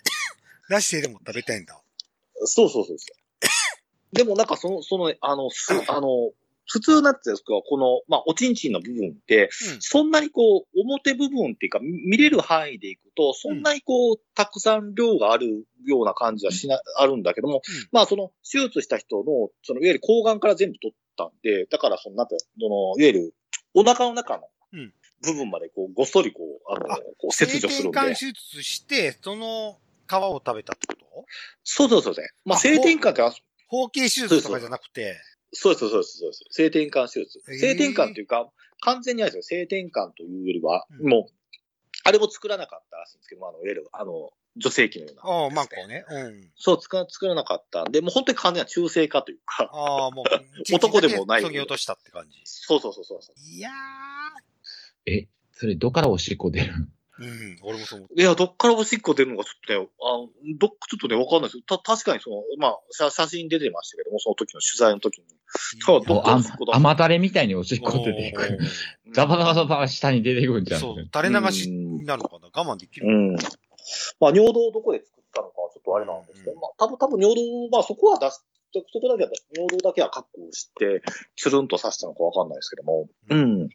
[0.68, 1.80] 出してでも食べたいんだ。
[2.44, 3.24] そうそうそうそう。
[4.12, 6.32] でもなんかその、その、あの、す、 あの、
[6.66, 17.60] 普通なんていうんですか、この、まあ、おちんちんの部分って、うんそんなにこう、表部分っていうか、み見れる範囲でいくと、そんなにこう、たくさん量があるような感じはしな、あるんだけども、うん
[17.92, 23.34] まあ、その、手術した人の、その、いわゆる睾丸から全部取ったんで、だから、その、なんてその、いわゆる、
[23.74, 24.48] お腹の中のうん
[25.24, 27.98] 部分まで、こう、ごっそり、こう、あの、あこう切除するんで。
[27.98, 31.24] 性転換手術して、その皮を食べたってこと？
[31.62, 32.24] そうそうそうそう。
[32.44, 33.32] まあ、あ性転換ってあ、
[33.68, 35.16] 包茎手術とかじゃなくて、
[35.52, 36.44] そうそうです、そうです。
[36.50, 37.40] 性転換手術。
[37.58, 41.32] 性転換っていうか、完全にあれですよ、性転換というよりは、うんもう、
[42.06, 46.04] あれも作らなかったらしいんですけども、あの、いわゆる、あの、女性器のような、ああ、マンコね。
[46.08, 46.50] うん。
[46.56, 50.24] そう、作ら作らなかったんで、もう本当に完全な中性化というか、ああ、もう、
[50.74, 52.40] 男でもないそぎ落としたって感じ。
[52.44, 53.40] そうそうそうそうそう。
[53.40, 53.70] いや
[55.06, 56.72] え、それどっからおしっこ出る。
[57.16, 65.24] うん、俺もそう思っいや、どっからおしっこ出るのかちょっとね、あのどっちょっとね、わかんないですた、確かにその、まあ、写写真出てましたけども、その時の取材の時に。
[65.28, 65.86] た。
[65.86, 68.42] そうどっもうあんおしっこだ甘だれみたいにおしっこ出ていく。
[68.42, 70.80] うんザバザバザバ下に出てくるんじゃん。
[70.80, 72.48] そう、垂れ流しになるのかな？
[72.52, 73.36] 我慢できるうん。
[74.18, 81.02] まあ、尿道をどこで作ったのかはちょっとあれなんですけど、うんまあ、多分、多分尿道、まあ、そこは出す、そこだけは、尿道だけは確保して、
[81.36, 83.06] つるんとさせたのかわかんないですけども。
[83.28, 83.68] うん。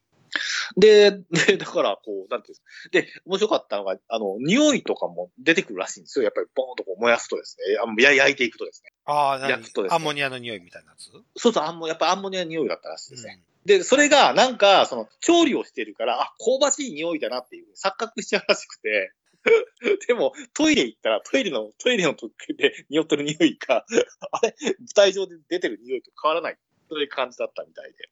[0.78, 2.90] で、で、だから、こう、なんていうんですか。
[2.92, 6.24] で、面白かったのが、あの、匂いとかも出てくるらしいんですよ。
[6.24, 7.78] やっぱり、ボーンとこう燃やすとですね。
[7.78, 8.92] あや焼いていくとですね。
[9.06, 11.12] ああ、何焼くとですねアンモニアの匂いみたいなやつ？
[11.36, 13.40] そうそう、アンモ、やっぱアンモニアの匂いだったらしいですね。
[13.44, 19.14] うんで、それが、なんか、その、調理をしてるから、あ、香ばしい匂いだなっていう、錯覚しちゃうらしくて、
[20.08, 23.86] でも、トイレ行ったら、トイレの、トイレの時で匂ってる匂いが、
[24.32, 26.58] あれ、舞台上で出てる匂いと変わらない。
[26.90, 28.10] そういう感じだったみたいで。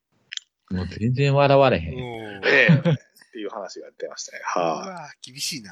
[0.69, 1.93] もう全然笑われへん。
[1.93, 2.45] うん。
[2.45, 4.41] ええっていう話が出ましたね。
[4.55, 5.71] うはい、わ厳しいな。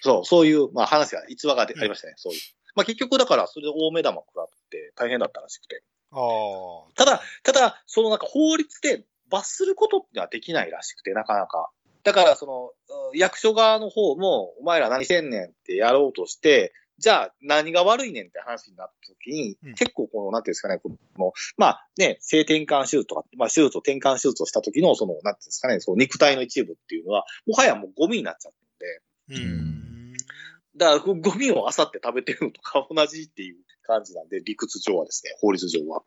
[0.00, 2.14] そう、そういう、まあ話が、逸話がでありましたね。
[2.16, 2.40] そういう。
[2.74, 5.82] まあ結局だから、それで大目玉食らって大変だったらしくて。
[6.12, 6.92] ああ。
[6.94, 11.70] ただ、ただ、そのなんか法律で罰することってのはできないらしくて、なかなか。
[12.04, 12.72] だから、その、
[13.10, 28.86] うん役所側の方も、お前ら何せんねんってやろうとして、じゃあ何が悪いねんって話になった時に、うん結構この、なんていうんですかね、この、まあね、性転換手術とか、まあ手術を転換手術をした時の、その、なんていうんですかね、その肉体の一部っていうのは、もはやもうゴミになっちゃって
[29.34, 30.12] るんで、うん。
[30.76, 36.02] だからゴゴミを漁って食べてるのとか同じっていう感じなんで、理屈上はですね、法律上は。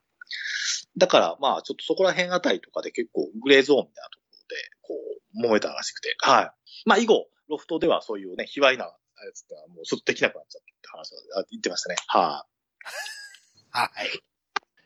[0.98, 4.94] だから、まあ、ちょっとそこら辺あたりとかで結構グレーゾーンみたいなところで、こ
[5.48, 6.16] う、揉めたらしくて。
[6.20, 6.52] はい。
[6.86, 8.94] まあ、以後、ロフトではそういうね、卑猥な
[9.26, 11.96] やつってのはもうちょっとできなくなっちゃったって話をあ言ってましたね。
[12.08, 12.46] は
[13.72, 14.22] はい。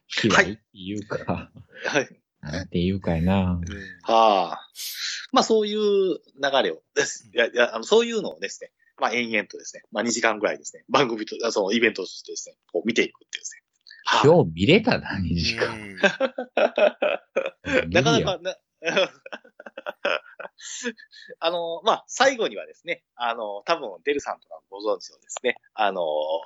[0.08, 1.50] ひわい言うか。
[1.84, 1.88] い。
[1.88, 2.10] はい。
[2.42, 3.60] なんて言うかいな。
[4.04, 4.70] はあ。
[5.32, 6.20] まあ、そういう流
[6.64, 7.30] れをです。
[7.34, 13.62] いや、いや、あの、そういうのをですね、まあ、延々とですね、まあ、2時間ぐらいですね、番組と、あそのイベントとしてですね、こう見ていくっていうですね。
[14.08, 15.76] はい今日見れたな、2時間。
[15.76, 16.00] うん
[17.90, 18.56] なかなか、な、
[21.40, 26.02] あの、まあ、最後にはですね、あの、多分、デルさんとかご存知のですね、あの、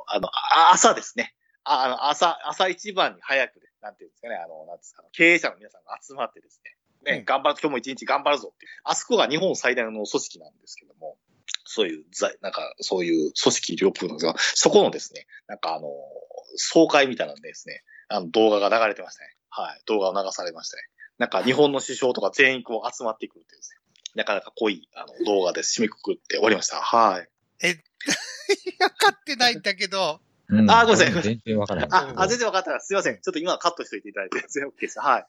[0.08, 1.36] あの、あ朝ですね。
[1.64, 8.72] ああの、朝、朝一番に早くで、なんていうんですかね、あの、なんですか、経営者の皆さんが集まってですね、ね、うん頑張る、今日も一日頑張るぞっていう。
[8.84, 11.18] あそこが日本最大の組織なんですけども、
[11.66, 15.88] そういう、ざなんか、そういう組織力なんですが、そこのですね、なんかあの、
[16.56, 19.36] 総会みたいなんでですね、あの、動画が流れてましたね。
[19.50, 19.82] はい。
[19.86, 20.84] 動画を流されましたね。
[21.20, 23.79] なんか日本の首相とか全員こう集まってくるっていうですね。
[24.16, 26.78] なかなか濃いあの動画で締めくくって終わりました。
[26.78, 27.30] はい。
[27.60, 30.22] 分かってないんだけど。
[30.48, 30.70] うん。
[30.72, 31.24] あごめんなさい。
[31.24, 31.90] 全然わからない。
[31.92, 33.22] あ、あ、全然分かったらすいません。
[33.22, 34.40] ちょっと今カットしといていただいて。
[34.48, 35.00] 全然 OK です。
[35.00, 35.28] はい。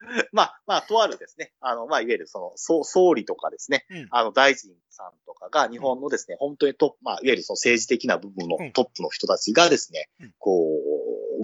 [0.32, 4.08] まあ、まあ、とあるですね、あの、まあ、いわゆるその、総総理とかですね、うん。
[4.10, 8.72] あの、大臣さんとかが日本のですね、本当にトップ、まあ、いわゆるその政治的な部分のうん。
[8.72, 10.34] トップの人たちがですね、うん。
[10.38, 10.68] こ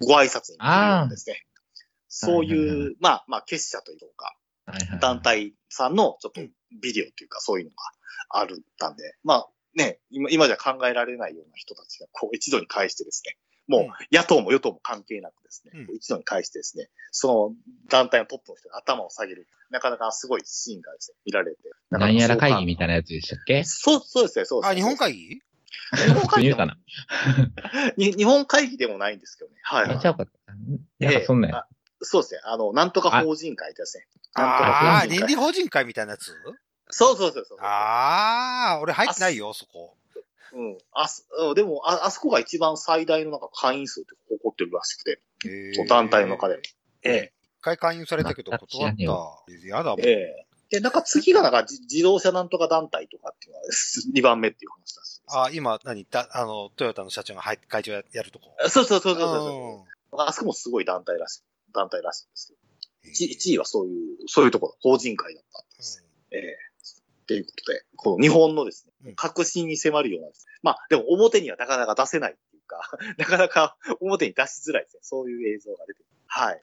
[0.00, 1.46] う、ご挨拶に来るですね、
[2.08, 5.00] そうはいはいはいう、まあ、まあ、結社というか、はいはい。
[5.00, 7.76] 団体さんのちょっとうんビデオというか、そういうのが
[8.30, 17.54] あるったんで、まあ、ね、今、今じゃ考えられないような人たちが、こう、一度に返してですね、もううん、野党も与党も関係なくですね、うん一度に返してですね、その
[17.88, 21.58] 団体のトップの人が頭を下げる、なかなかすごいシーンがですね、見られて。
[21.90, 22.92] 何やら会議みたいな。
[22.92, 23.64] なやつでしたっけ？
[23.64, 24.72] そう、そうですね、そうですね。
[24.72, 25.40] あ、日本会議？
[25.96, 26.48] 日本会議？
[26.48, 26.76] でも言うかな？
[27.96, 29.56] に 日本会議でもないんですけどね。
[29.62, 30.52] はい、はいあちゃうかった。
[31.00, 31.56] なんかそんなんや。
[31.58, 31.68] あ
[32.02, 32.40] そうですね。
[32.44, 34.06] あの、なんとか法人会ですね。
[34.34, 35.06] なんとかああ。
[35.06, 36.34] 倫理法人会みたいなやつ？
[36.90, 37.58] そうそうそうそう。
[37.60, 39.96] ああ、俺入ってないよ、そこ。
[40.52, 40.78] うん。
[40.92, 45.20] あす、うんでも、あ、あそこが一番最大のなんか会員数って誇ってるらしくて。
[45.46, 46.60] へーそう団体の中で。
[47.02, 47.32] ええ。
[47.60, 49.02] 一回勧誘されたけど断った。
[49.66, 50.00] やだもん。
[50.00, 50.46] ええ。
[50.70, 53.66] で、なんか次がなんか自自動車なんとか団体とかっていうのが
[54.14, 55.20] 2番目っていう話だし。
[55.28, 56.06] あ、今、何？
[56.10, 58.54] だ、あの、トヨタの社長が入って会長ややるとこ。
[58.68, 60.20] そうそうそうそうそう。
[60.20, 61.42] あそこもすごい団体らしい、
[61.72, 62.60] 団体らしいんですけど。
[63.12, 66.04] 1, 位はそういう、そういうところ、法人会だったんです。
[66.30, 66.58] ええ
[67.24, 75.00] っていうことで、この日本のですねうん、革新に迫るようなですね、まあ、でも表にはなかなか出せないっていうか、 なかなか表に出しづらいですね。
[75.02, 76.06] そういう映像が出てくる。
[76.26, 76.62] はい。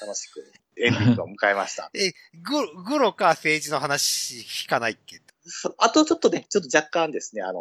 [0.00, 0.40] 楽しく
[0.76, 1.90] エンディングを迎えました。
[1.94, 5.20] え、グロ、グロか政治の話聞かないっけ？
[5.78, 7.60] あとちょっとね、ちょっと若干ですね、あの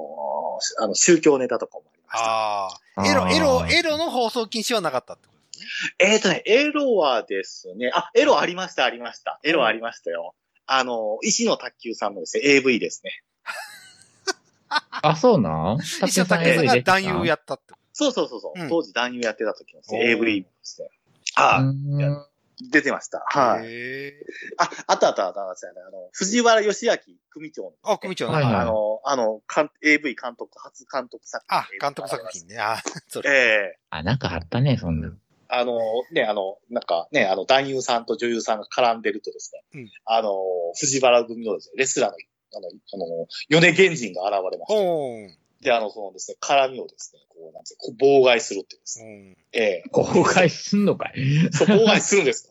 [0.79, 2.25] ーあの、宗教ネタとかもありました。
[2.25, 3.07] ああ。
[3.07, 5.91] エロ、エロ、エロの放送禁止はなかったってことですね。
[5.99, 9.39] えっ、とね、エロはですね、あ、エロありました、ありました。
[9.43, 10.35] エロありましたよ。
[10.71, 13.23] あの、石野卓球さんのですね、AV ですね。
[15.01, 15.79] あ、そうなん？
[15.79, 20.89] 石野武さんが男優やったってこそうそうそうそう、うん当時男優やってた時のですね AV ですね。
[21.35, 22.25] あ、うん
[22.71, 23.19] 出てました。
[23.31, 23.39] と。
[23.39, 23.65] はい。
[23.65, 24.13] へえ。
[24.57, 26.97] あ、あったあったあったあったあの、藤原義明
[27.29, 28.33] 組長の、あ、組長の。
[28.33, 31.57] はいはいあの、あの、かん AV 監督、初監督作品。
[31.57, 32.47] あ、監督作品。
[32.47, 32.57] ね。
[32.59, 33.31] あ、それ。
[33.31, 33.33] え
[33.75, 35.09] えあ、なんかあったね、そんな。
[35.49, 35.79] あの、
[36.11, 40.31] ね、あの、なんかね、あの、男優さんと女優さんが絡んでるとですね、うんあの、
[40.79, 42.15] 藤原組のですね、レスラーの、
[42.55, 45.39] あの、あの、米源人が現れました。
[45.61, 49.05] で、あの、そのですね、絡みをですね、こう、なんていうかこう妨害するってですね。
[49.05, 49.37] うん。
[49.51, 51.49] ええ公開すんのかい？
[51.51, 52.49] そう、妨害するんです。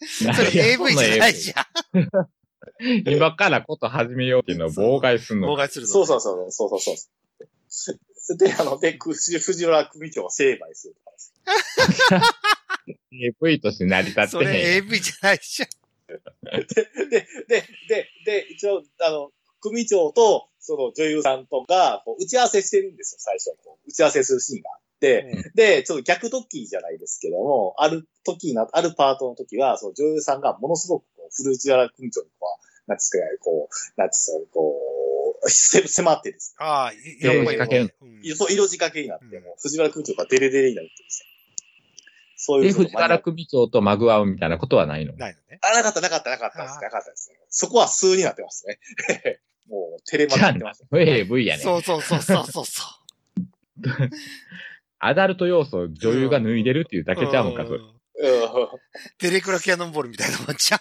[0.00, 1.66] それ AV じゃないじゃん。
[3.06, 5.92] 今からこと始めようっていうのを妨害すんの妨害するの。
[5.92, 6.80] そうそうそう、そうそう
[7.68, 8.36] そう。
[8.36, 10.94] で、あの、で、藤藤原組長が成敗する。
[13.12, 14.84] AV として成り立ってそれへん。
[14.84, 15.68] AV じゃないじゃん。
[16.52, 19.30] で、で、で、で、で、一応、あの、
[19.60, 23.88] 組長と、その女優さんとか、こう打ち合わせしてるんですよ、最初にこう。
[23.88, 36.64] 打ち合わせするシーンがあって、で、ちょっと逆ドッキリじゃないですけども、ある時な、あるパートの時は、その女優さんがものすごくこう、古内原組長にこう、なんつうか、こう、なんつうか、こう、せ 迫ってですね。
[36.64, 41.28] ああ、色仕掛けるうんそう、色仕掛けになって、うんもう藤原組長がデレデレになるってですね。
[42.36, 45.58] そういで、うこと藤原組長とマグワウみたいなことはないのないのね。
[45.62, 46.74] あ、なかった、なかった、なかったです。
[46.80, 47.36] なかったですね。
[47.48, 48.78] そこは数になってますね。
[49.68, 50.84] もう、テレマになってます。
[50.92, 51.62] AV やね。
[51.62, 52.82] そうそうそうそうそうそ
[54.98, 57.16] アダルト要素を女優が脱いでるっていうだう。
[57.16, 57.78] けちゃうんか、それ。
[57.78, 57.92] んうん
[59.18, 60.80] テレクラキャノンボールみたいなもんじゃん。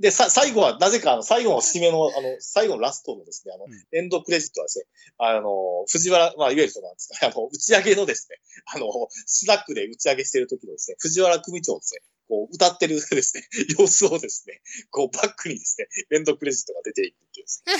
[0.00, 4.84] で、さ、最後は、なぜか、あの、最後の締めの、あの、最後のラストのですね、あの、うんエンドクレジットはですね、
[5.18, 8.38] あの、藤原、まあ、いわゆるその、なんですかね、あの、打ち上げのですね、
[8.74, 8.86] あの、
[9.26, 13.44] スナックで打ち上げしてる時のですね、藤原組長ですね、こう、歌ってるですね、
[13.78, 17.74] 様子をですね、こう、バックにですね、エンドクレジットが出ていくっていうですね、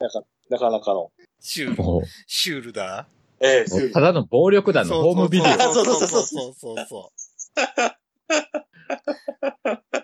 [0.00, 1.82] なかなかなかの、シュール。
[1.82, 3.08] もシュールだ。
[3.40, 5.58] ええう、ただの暴力団のホームビデオ。
[5.58, 7.14] そうそうそうそうそうそう。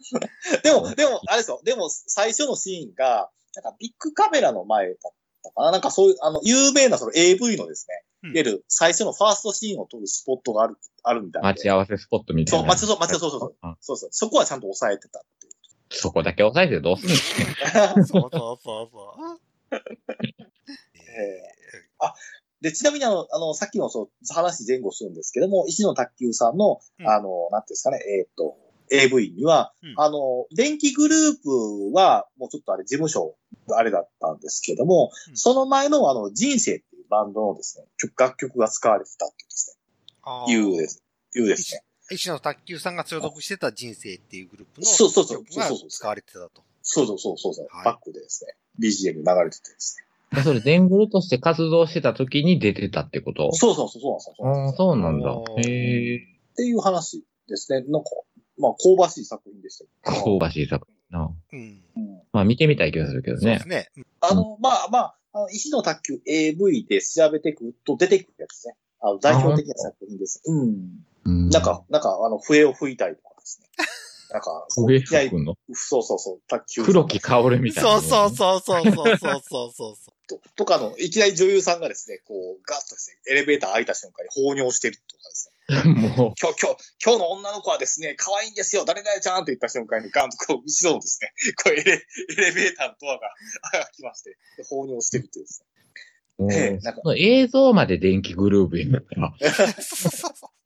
[0.62, 1.60] でも、でも、あれですよ。
[1.64, 4.96] でも、最初のシーンが、なんかビッグカメラの前だっ
[5.42, 11.48] たかななんかそういう、あの、有名なその AV のですね、うんいわゆる最初のファーストシーンを撮るスポットがある、あるみたいな。
[11.48, 12.68] 待ち合わせスポットみたそ、いうな。
[12.68, 13.56] 待ちそう、待ちそう、そうそう。
[13.62, 14.08] うんそうそう。
[14.12, 15.52] そこはちゃんと抑えてたっていう。
[15.90, 17.14] そこだけ押さえてどうすんの？
[18.06, 19.40] そうそうそう そう。
[22.60, 28.56] で、ちなみにあの、あの、さっきのそう、話前後するんですけども、石野卓球さんの、うんあの、なんていうんですかね、えーっと、
[28.90, 29.94] AV には、うん。
[29.96, 33.36] あの、電気グループは、もうちょっとあれ、事務所、
[33.70, 35.36] あれだったんですけども、うん。
[35.36, 39.78] その前のあの、人生っていうバンドのですね、曲楽曲が使われてたっていうです
[40.22, 41.02] あね、いうです、
[41.34, 41.82] いうですね。
[42.12, 45.90] 石野卓球さんが所属してた人生っていうグループのそうそうそう曲がそうそうそう。
[45.90, 46.62] 使われてたと。
[46.82, 47.84] そうそうそうそうそう、はい。
[47.84, 49.96] バックでですね、BGM 流れててです
[50.34, 50.42] ね。
[50.42, 53.52] それ、デングルとして活動してた時に出てたってこと？
[53.52, 55.30] そうそうそう、そうなんですよそうそうなんだ。
[55.62, 56.16] へえ。
[56.18, 57.84] っていう話ですね。
[57.88, 58.10] なんか、
[58.60, 59.90] まあ、香ばしい作品でしたよ
[60.38, 61.34] 香ばしい作品な。
[61.52, 61.82] うん。
[61.96, 63.68] うんまあ見てみたい気がするけどねそうです。
[63.68, 63.90] ね。
[63.96, 68.74] うんあの、まあまあ、あの石の卓球 AV で調べていくと出てくるやつね。
[69.00, 70.42] あの代表的な作品です。
[70.44, 71.04] うん。
[71.24, 73.68] うんなんか、、なんか、あの、笛を吹いたりとかですね。
[74.32, 75.54] なんか、上いや吹くの？
[75.72, 76.84] そうそうそう、卓球。
[76.84, 77.90] 黒木薫みたいな。
[77.90, 79.96] そうそうそうそうそうそうそうそう。
[80.30, 85.56] ととかの、いきなり女優さんがですね、こう、ガッとですね、エレベーター開いた瞬間に放尿してるとかですね。
[86.16, 91.96] も今日、今日、今日の女の子はですね、可愛いんですよ、誰々ちゃんって言った瞬間にガンとこう、後ろのですね、こうエレ、エ
[92.36, 93.30] レベーターのドアが
[93.72, 95.64] 開きまして、で放尿してるっていうです
[96.38, 99.20] う、もうええなんか映像まで電気グルーブになった。
[99.20, 99.30] ね。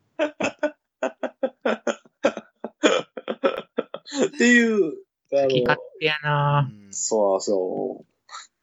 [4.26, 8.13] っていう、あ好き勝の、手やなうんそうそう。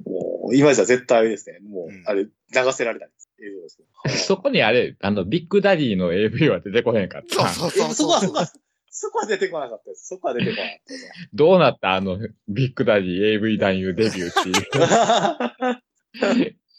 [0.06, 2.32] もう、今じゃ絶対ですね、もう、うんあれ、流
[2.74, 3.10] せられない
[4.08, 7.48] そこにあれ、あの、ビッグダディの AV は出てこへんかった。
[7.50, 7.92] そうそうそう。
[7.92, 8.46] えそこは、そこは、
[8.90, 10.08] そこは出てこなかったです。
[10.08, 11.12] そこは出てこなかったですね。
[11.34, 15.84] どうなったあの、ビッグダディ AV 男優デビューっていう。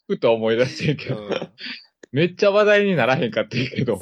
[0.07, 1.51] ふと思い出してるけど、うん
[2.13, 3.99] めっちゃ話題にならへんかったけど、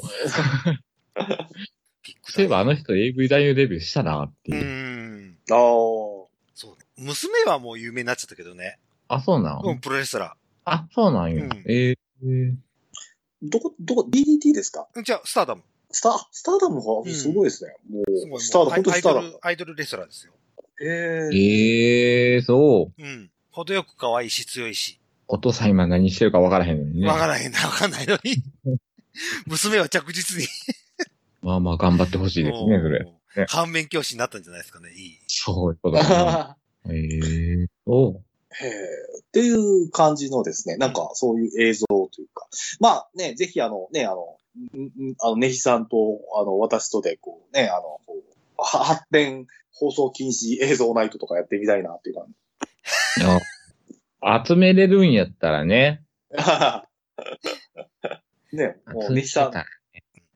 [2.23, 4.65] そういえばあの人 AV 男優デビューしたなってういう。
[4.65, 5.37] ん。
[5.49, 5.57] ああ。
[6.53, 6.77] そう。
[6.97, 8.79] 娘はもう有名になっちゃったけどね。
[9.13, 11.43] あ、そうなん、うん、プロレスラあ、そうなんよ。
[11.43, 12.55] うんえー、
[13.43, 14.87] どこ、どこ、DDT ですか？
[14.95, 15.03] ー。
[15.03, 15.63] じゃあ、スターダム。
[15.91, 17.75] スタ、スターダムがうんすごいですね。
[17.89, 20.33] もう、すごいスターダム、もう本当スターダムアイドル。、アイドルレスラーですよ。
[20.81, 23.01] えええー、そう。
[23.01, 23.29] うん。
[23.51, 24.99] 程よく可愛いし強いし。
[25.27, 27.07] お父さん今何してるかわからへんのにね。
[27.07, 28.43] わからへんな、わかんないのに。
[29.45, 30.47] 娘は着実に。
[31.41, 33.45] まあまあ頑張ってほしいですね、それ。
[33.47, 34.91] 反面教師になったんじゃないですかね。
[34.91, 35.17] いい。
[35.27, 36.93] そういうことだね。
[36.93, 38.30] えー、そう。
[38.59, 38.69] へえ
[39.19, 42.47] っていう感じのですね、なんかそういう映像というか。
[42.79, 44.37] まあね、ぜひあのね、あの、
[45.21, 47.99] あの、ねひさんと、あの、私とで、こうね、あの、
[48.57, 52.35] 発展放送禁止映像ナイトとかやってみたいなっていう感じ。
[54.47, 56.03] 集めれるんやったらね。
[58.51, 59.53] ね、もう集めねひさん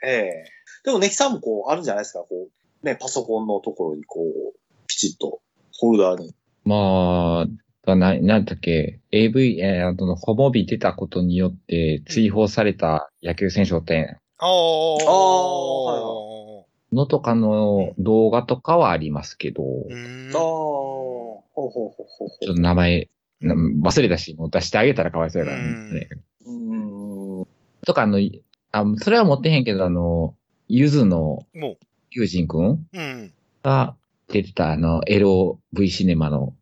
[0.04, 0.46] ええ
[0.86, 2.48] でもねひさんもこう、あるんじゃないですか、こ
[2.84, 4.54] う、ね、パソコンのところにこう、
[4.88, 5.42] ピチッと、
[5.78, 6.34] ホルダーに。
[6.64, 14.48] まあ、な、なんだっけ、AV、えー、あの、ホモビ出たことによって追放された野球選手って、ああ。
[14.52, 14.56] あ
[16.96, 23.10] のとかの動画とかはありますけど、うーんああ、ほうほうほうほうほちょっと名前、
[23.42, 26.10] な忘れたし、もう出してあげたらかわいそうやからね。
[26.46, 26.52] う。
[26.52, 27.48] ん。
[27.86, 28.20] とか、あの、
[28.72, 30.36] あ、それは持ってへんけど、あの、
[30.68, 31.78] ゆずのも
[32.12, 32.80] 友人くんう。
[32.94, 33.34] うん。
[33.62, 33.96] が
[34.30, 36.54] 出てた、あの、LOV シネマの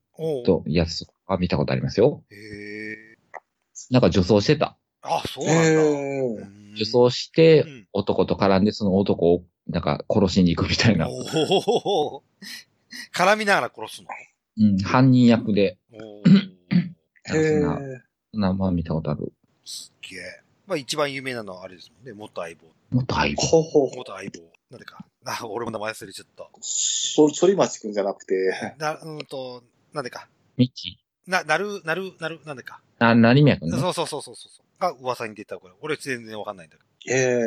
[0.45, 2.23] とやつとか見たことありますよ。
[2.29, 2.95] へえ。
[3.89, 4.77] なんか女装してた。
[5.01, 6.47] あ、そうなんだ。
[6.75, 11.07] 女装してうん男と絡んで、その男をなんか殺しに行くみたいな。
[11.09, 12.23] おお。
[13.15, 14.07] 絡みながら殺すの？
[14.57, 15.77] うん、犯人役で。
[15.91, 16.23] おお。
[17.33, 17.37] え。
[17.37, 17.59] へえ。
[17.59, 18.01] なんかそんな、
[18.33, 19.33] そんなまあ見たことある。
[19.65, 20.21] すっげえ。
[20.65, 22.13] まあ一番有名なのはあれですもんね。
[22.13, 22.67] 元相棒。
[22.91, 23.41] もっと相棒。
[23.41, 23.97] ほうほうほう。
[23.97, 24.39] 元相棒。
[24.69, 25.05] なんでか。
[25.25, 26.49] あ、俺も名前忘れちゃった。
[26.61, 28.33] そ、反町くんじゃなくて、
[28.77, 30.27] な、うんと、なんでか。
[30.57, 32.79] ミッチな、なる、なる、なる、なんでか。
[32.99, 33.71] あ、何脈ね。
[33.71, 34.81] そうそうそうそうそう。
[34.81, 35.73] が噂に出たこれ。
[35.81, 37.39] 俺全然わかんないんだけええ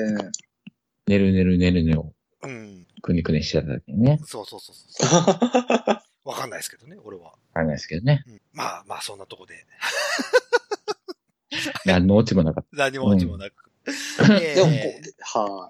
[1.06, 2.12] 寝る寝る寝る寝を
[2.42, 2.48] ど。
[2.48, 2.86] うん。
[3.02, 4.18] くにくにしてた時にね。
[4.24, 5.10] そうそうそうそう。
[6.24, 7.34] わかんないですけどね、俺は。
[7.54, 8.24] あれなんですけどね。
[8.26, 9.66] うん、まあまあ、そんなとこで。
[11.86, 13.54] 何のオチもなかっ何も落ちもなく。
[14.40, 15.00] えでもこえ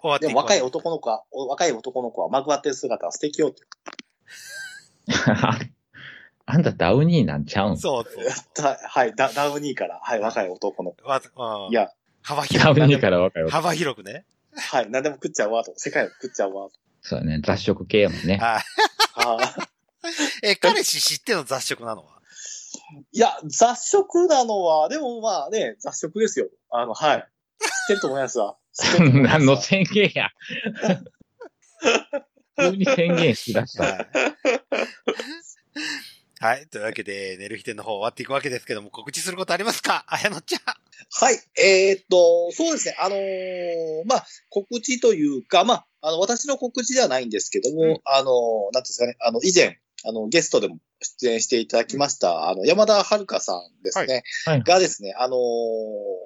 [0.05, 0.21] う、はい。
[0.21, 3.63] でも若い男の子は、お若い男の子はまぐわってる姿は素敵よって。
[5.13, 5.59] た。
[6.47, 7.77] あんたダウニーなんちゃうん？
[7.79, 8.65] そうそう。
[8.65, 11.07] はい、はい、ダダウニーから、はい、若い男の子。
[11.09, 11.21] わ
[11.67, 11.91] うんいや、
[12.23, 12.85] 幅ダ広くね。
[12.85, 13.53] ウニーから若い男。
[13.53, 14.25] 幅広くね。
[14.57, 15.73] はい、何でも食っちゃうわと。
[15.77, 16.77] 世界を食っちゃうわと。
[17.03, 17.41] そうだね。
[17.45, 18.37] 雑食系やもんね。
[18.39, 18.63] はい。
[19.27, 19.55] は
[20.43, 22.21] え、彼氏知っての雑食なのは？
[23.13, 23.17] い。
[23.17, 26.49] いや、雑食なのは、でもまあね、雑食ですよ。
[26.71, 27.19] あの、はい。
[27.19, 27.27] 知っ
[27.89, 28.57] てると思いますわ。
[28.73, 30.31] 知ってると思いますわ何の宣言や。
[32.59, 34.07] 急に宣言しだした。
[36.41, 36.57] はい。
[36.57, 36.67] はい。
[36.67, 40.05] というわけで、寝る日店の方終わっていくわけですけども、告知することありますか？
[40.09, 40.61] あやのちゃん。
[41.11, 41.39] はい。
[41.59, 42.97] えーっと、そうですね。
[42.99, 54.23] あのーまあ、告知というか、まあ、あの、私の告知ではないんですけども、うんあのーなんですかね、あの、以前、あの、ゲストでも出演していただきました、あの、山田遥さんですね。
[54.45, 54.63] はい。
[54.63, 55.41] がですね、あのー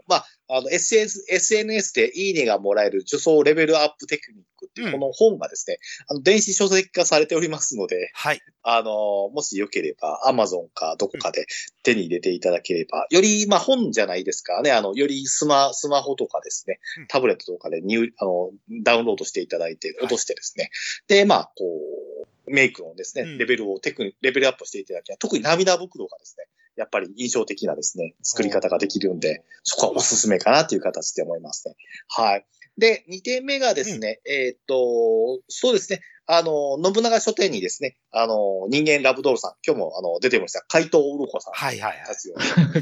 [0.07, 4.93] まあ、あの、SS、SNS でいいねがもらえる受賞レベルアップテクニックっていうう、ん。
[4.93, 5.79] この本がですね、
[6.09, 8.41] あの、電子書籍化されておりますので、はい。
[8.63, 11.47] あのーもしよければ、アマゾンかどこかで
[11.83, 18.51] 手に入れていただければ、より、まあ、本じゃないですからね、あの、よりスマ、スマホとかですねうん、タブレットとかで入、あの、
[18.85, 19.93] ダウンロードしていただいて、い。
[20.01, 20.71] 落としてですね、
[21.09, 26.47] で、まあ、こう、メイクのですねうん、レベルをテクニレベルアップしていただき、特に涙袋がですね、
[26.77, 31.75] やっぱり印象的なですね、作り方ができるんで、そこはおすすめかなという形で思いますね。
[32.09, 32.47] はい。
[32.79, 41.53] で、2点目がですね、えーっと、そうですね、あの、信長書店にですね、あの、人間ラブドールさん、今日もあの、出てました、怪盗うろこさん。
[41.55, 42.37] はいはいはいたちを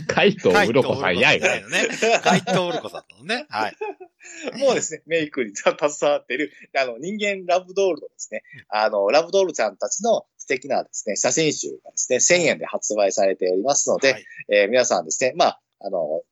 [0.07, 1.41] 海藤うろこさんやい。
[1.41, 1.89] 怪盗ね。
[2.23, 3.47] 怪盗うろこさんのね。
[3.49, 3.77] はい。
[4.59, 14.25] もうですね、メイクに携わっている、あの、人間ラブドールのですね、あの、ラブドールちゃんたちの素敵なですね、写真集がですね、1000円で発売されておりますので、はい。
[14.51, 16.23] えー皆さんですね、まあ、あの、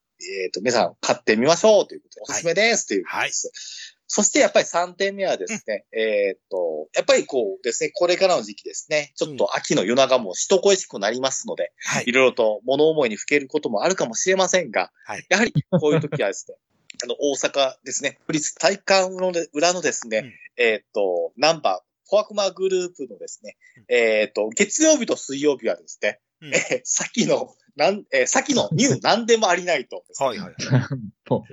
[0.45, 3.93] えっ、と、皆さん買ってみましょうということで、おすすめですということです。
[4.09, 12.05] そしてやっぱり3点目はですね、えっ、と、やっぱりこうですね、これからの時期ですね、ちょっと秋の夜長も人恋しくなりますので、はい。
[12.07, 12.13] い。
[12.13, 15.27] ろいろと物思いにふけることもあるかもしれませんが、はい。
[15.29, 16.57] やはりこういう時はですね、
[17.05, 23.57] あの、大阪ですね、府立体育館ので裏のですね、うんえっ、と、ナンバー、フォアクマグループのですね、
[23.89, 30.55] えっ、と、月曜日と水曜日はですね、うんえー先の、なん、えー先の ニュー何でもありないとね、はいはい。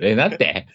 [0.00, 0.66] え、なんて？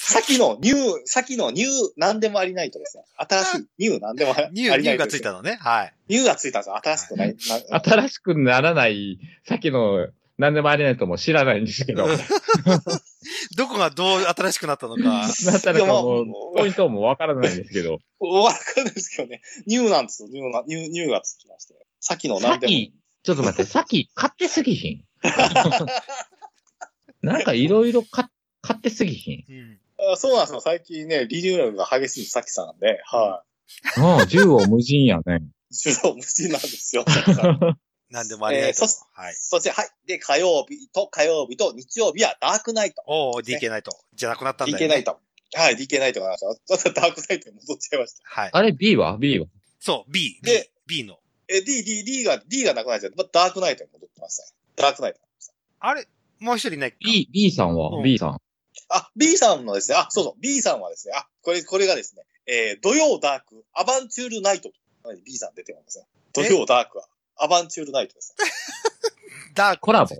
[0.00, 0.76] 先のニュー、
[1.06, 5.58] 先のニュー何でもありないとですね、新しいニュー何でもありニュー、ニューがついたのね。
[5.60, 5.94] はい。
[6.08, 6.76] ニューがついたんですよ。
[6.76, 7.36] 新しくない。
[7.70, 10.08] な新しくならない、さっきの
[10.38, 12.06] 何でもありないとも知らないんですけど。
[13.56, 15.02] どこがどう新しくなったのか。
[15.02, 16.24] なったらかも
[16.56, 17.98] ポイントもわからないんですけど。
[18.20, 19.42] わかんないですけどね。
[19.66, 20.28] ニューなんですよ。
[20.28, 21.74] ニューな、ニュー、ニューがつきまして。
[21.98, 22.72] 先の何でも。
[22.72, 25.04] さっき、ちょっと待って、さっき買ってすぎひん。
[27.20, 28.26] なんかいろいろ買
[28.60, 29.44] 買ってすぎひん。
[29.48, 29.78] うん。
[30.12, 30.60] あそうなんですよ。
[30.60, 33.42] 最近ね、リニューアルが激しいさきさんなんで、は
[33.96, 35.40] うん、縦横無尽やね。
[35.70, 35.74] い。
[35.76, 37.04] 手動無事なんですよ。
[38.12, 39.06] さきさんなんでもありないとえーそ。
[39.12, 39.34] はい。
[39.34, 39.88] そして、はい。
[40.06, 43.02] で、火曜日と火曜日と日曜日はダークナイト。
[43.06, 43.90] おー、DK ナイト。
[44.14, 44.86] じゃなくなったんだよ、ね。
[44.86, 45.18] DK ナイト。
[45.54, 46.78] はい、DK ナイトがありました。
[46.78, 48.22] ちょっとダークナイトに戻っちゃいました。
[48.24, 48.50] はい。
[48.52, 49.46] あれ ?B は ?B は？
[49.80, 50.38] そう、B。
[50.42, 51.18] で B、の。
[51.48, 54.48] え、D、D、D が、D がなくなっちゃって、まダークナイトに戻ってましたね。
[54.76, 55.20] ダークナイト。
[55.80, 56.06] あれ
[56.40, 58.38] もう一人いないか ?B、B さんは、うん ?B さん。
[58.90, 64.74] あ、B さんのですね、あ、そうそう、B さんはですね、あ、これ、これがですね、えー、土曜ダーク、アバンチュールナイトと。
[65.24, 66.06] B さん出てますね。
[66.34, 67.06] 土曜ダークは、
[67.38, 68.44] アバンチュールナイトですね。
[69.54, 70.14] ダークコラボ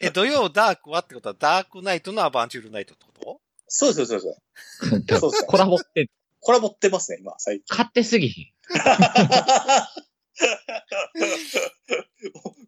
[0.00, 3.40] え、土曜ダークはってことは、ダークナイトのアバンチュールナイトってこと？
[3.68, 4.20] そうです、そう。
[4.20, 4.28] そ
[4.96, 6.08] うです そうですコラボって
[6.40, 7.76] これ持ってますね、今、最近。
[7.76, 8.46] 買ってすぎひん。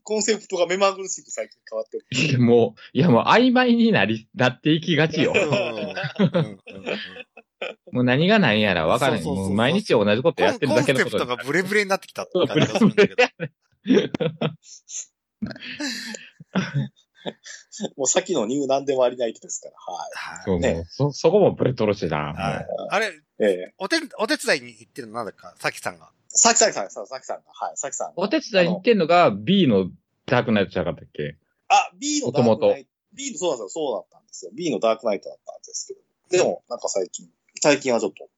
[0.03, 2.07] コンセプトが目まぐるしく最近変わってる。
[2.11, 5.33] いやもう、いやもう曖昧になり、なっていきがちよ
[7.93, 9.23] もう何が何やら分からない。
[9.23, 13.25] そうそうそうそうもう毎日同じことやってるだけのことコンセプトがブレブレになってきたって感じがするんだけど。
[17.97, 22.33] もう先のニューなんでもありないとですから、ははいそう、ねそ、そこもブレトロしだな。
[22.33, 23.11] はいあれ、い。
[23.41, 26.11] ええお手、お手伝いに行ってるのなんだか、さきさんが。
[26.29, 28.13] さきさきさん、ささきさんが、はい、さきさん。
[28.17, 29.91] お手伝いに行ってんのが B の
[30.27, 31.37] ダークナイトじゃなかったっけ？
[31.69, 32.91] あ、B のダークナ元イト。
[33.15, 34.51] B の、そうなんですよ、そうだったんですよ。
[34.55, 35.95] B のダークナイトだったんですけ
[36.39, 36.45] ど。
[36.45, 37.29] でも、なんか最近、
[37.61, 38.29] 最近はちょっと、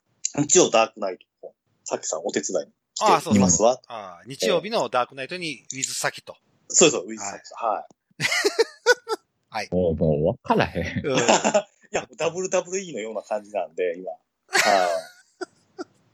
[0.40, 1.54] 日曜ダークナイトを、
[1.84, 3.80] さきさんお手伝いにああ、来そうそうていますわ。
[3.88, 6.36] ああ、日曜日のダークナイトに、ウィズサキと。
[6.68, 7.58] そうそう、ウィズさきさん。
[9.50, 9.68] はい。
[9.72, 11.06] もう、もう分からへん。
[11.06, 11.16] うん
[11.92, 14.12] いや、WWE のような感じなんで、今。
[14.12, 14.18] は
[14.86, 15.10] い。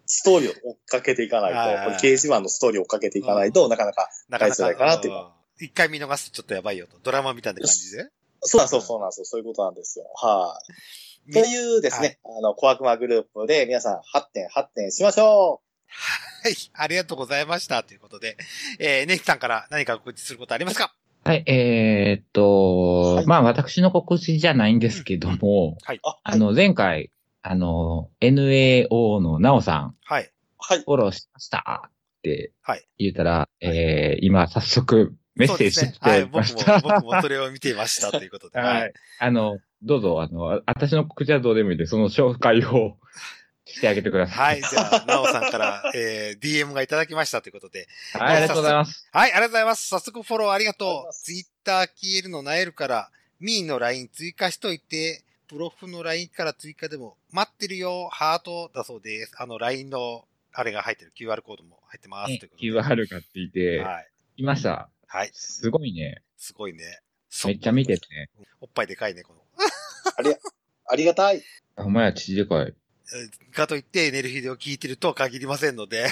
[0.07, 5.29] ストーリーを追っかけていかないと、掲示板のストーリーを追っかけていかないと、なかなか、なかな大丈夫かなっていううん
[5.59, 6.99] 一回見逃すとちょっとやばいよと。
[7.03, 8.11] ドラマみたいな感じで。
[8.43, 9.25] そうなんですよ、そうなんですよ。
[9.25, 10.05] そういうことなんですよ。
[10.15, 10.73] はい。
[11.33, 15.61] というですね、あの、小悪魔グループで皆さん発展、発展しましょ
[16.43, 16.55] はい。
[16.75, 17.83] ありがとうございました。
[17.83, 18.37] ということで、
[18.79, 20.95] えー、ネキさんから何か告知することありますか？
[21.25, 25.97] はい、えーっと、はいまあ私の告知じゃないんですけども、はい。
[25.97, 26.01] う。
[26.05, 27.11] あ、あの、前回、
[27.43, 30.31] あの、NAO のナオさん、はい。
[30.59, 30.79] はい。
[30.79, 31.91] フォローしましたっ
[32.23, 36.11] てはい言ったら、えー、今早速メッセージそうですね。
[36.13, 36.25] はい。
[36.25, 36.81] 僕も、した。
[36.81, 38.59] 僕もそれを見ていましたということで。
[38.61, 38.93] はい。
[39.19, 42.97] あの、どうぞ、あの、私の告知はどうでもいいんで、その紹介を
[43.67, 44.43] してあげてくださ。
[44.43, 44.63] はいい。
[44.63, 47.89] じゃあ、なおさんから、えー、DM がいただきましたということで。
[48.13, 49.09] はい、ありがとうございます。
[49.13, 49.89] はい、ありがとうございます。
[49.89, 51.07] 早速フォローありがとうございとう。
[51.07, 53.11] ますツイッター消えるのなえるから、
[53.41, 59.33] ミーの LINE 追加しといて、プロフの LINE から追加でも、待ってるよ、ハートだそうです。
[59.37, 62.39] あの LINE の、あれが入ってる QR コードも入ってます。
[62.39, 64.09] ということで QR がついて、はい。
[64.39, 64.89] いました。
[65.07, 65.31] はい。
[65.33, 66.23] すごいね。
[66.37, 67.01] すごいね。
[67.45, 68.29] めっちゃ見ててね。
[68.61, 69.46] おっぱいでかいね、この。
[70.89, 71.43] ありがたい。
[71.77, 72.67] お前は父でかい。
[72.67, 76.11] えーかといって、ネルヒデを聞いてるとは限りませんので。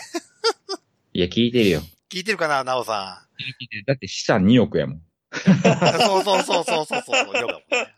[1.12, 1.82] いや、聞いてるよ。
[2.10, 3.26] 聞いてるかな、ナオさ
[3.60, 4.96] 聞いてるだって資産2億やもん。
[4.96, 5.02] ん。
[5.34, 7.40] そうそうそうそうそうそう。
[7.40, 7.94] ヨガもね。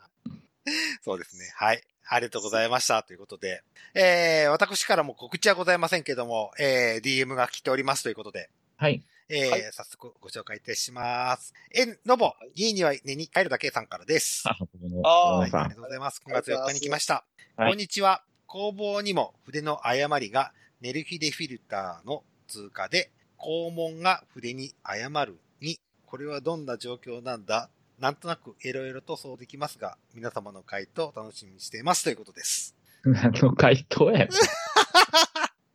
[1.02, 1.52] そうですね。
[1.54, 1.82] はい。
[2.08, 3.02] ありがとうございました。
[3.02, 3.62] ということで。
[3.94, 8.50] えー、私からも告知はございませんけども、えー、DM が来ておりますということで。
[8.76, 9.02] はい。
[9.28, 11.52] えーはい早速ご紹介いたします。
[11.74, 14.44] え、ノボ、家には寝に帰るだけさんからです。
[15.02, 16.22] あ、はい、ありがとうございます。
[16.24, 17.24] 9月4日に来ました。
[17.56, 18.22] はいこんにちは。
[18.46, 27.68] 工房にも筆の誤りがネルヒデフィルターの通過で、肛門が筆に誤るに、これはどんな状況なんだ
[27.98, 32.76] なんとなくいろいろとそうできますが、皆様の回答を楽しみにしていますということです。
[33.04, 34.28] 何の回答や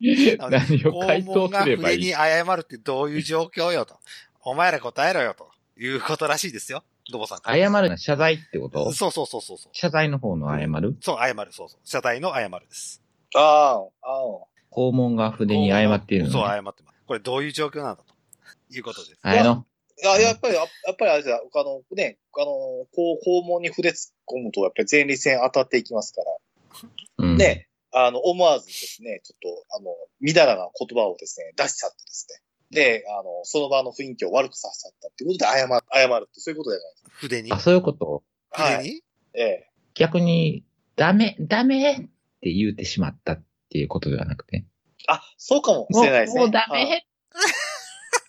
[0.39, 1.97] 何を回答すればいい？
[1.97, 3.95] 筆に誤るってどういう状況よと。
[4.43, 5.49] お前ら答えろよと
[5.79, 6.83] いうことらしいですよ。
[7.11, 7.39] ドボさん。
[7.45, 8.91] 謝る謝罪ってこと？
[8.93, 9.71] そうそうそうそうそう。
[9.73, 10.97] 謝罪の方の謝る？
[11.01, 11.79] そう、謝る、そうそう。
[11.83, 13.01] 謝罪の謝るです。
[13.35, 16.33] ああ、あ肛門が筆に謝っているの、ね。
[16.33, 16.97] そう、謝ってます。
[17.05, 18.13] これどういう状況なんだと
[18.75, 19.19] いうことです。
[19.21, 19.51] あれの、
[20.03, 20.17] あ。
[20.17, 26.85] いや、やっぱり、ややっぱりあれじゃ、あの、ね、あの、こう、肛門に筆突っ込むと、やっぱり前立腺当たっていきますから。
[27.17, 27.37] うん。
[27.37, 32.41] ね、あの、思わずですね、ちょっと、あの、みだらな言葉をですね、出しちゃってですね。
[32.71, 37.51] で、あの、その場の雰囲気を悪くさせちゃったっていうことで謝る、謝るって、そういうことじゃないです筆に？
[37.51, 38.23] あ、そういうこと？
[38.51, 38.63] か。
[38.63, 38.75] はい。
[38.77, 39.01] 筆に？
[39.33, 39.71] ええ。
[39.93, 40.63] 逆に、
[40.95, 41.99] ダメ、ダメっ
[42.41, 44.65] て言うてしまったっていうことではなくて？
[45.07, 46.41] あ、そうかもしもうれないですね。
[46.41, 46.85] もうダメ？
[46.85, 47.05] はい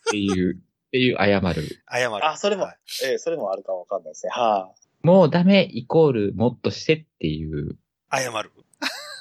[0.08, 0.60] っていう、っ
[0.90, 1.84] ていう謝る。
[1.90, 2.26] 謝る。
[2.26, 4.30] あ、それもはい、ええ、それもあるかもわかんないですね。
[4.32, 7.78] はい、もうダメイコールもっとしてっていう
[8.12, 8.52] 謝る。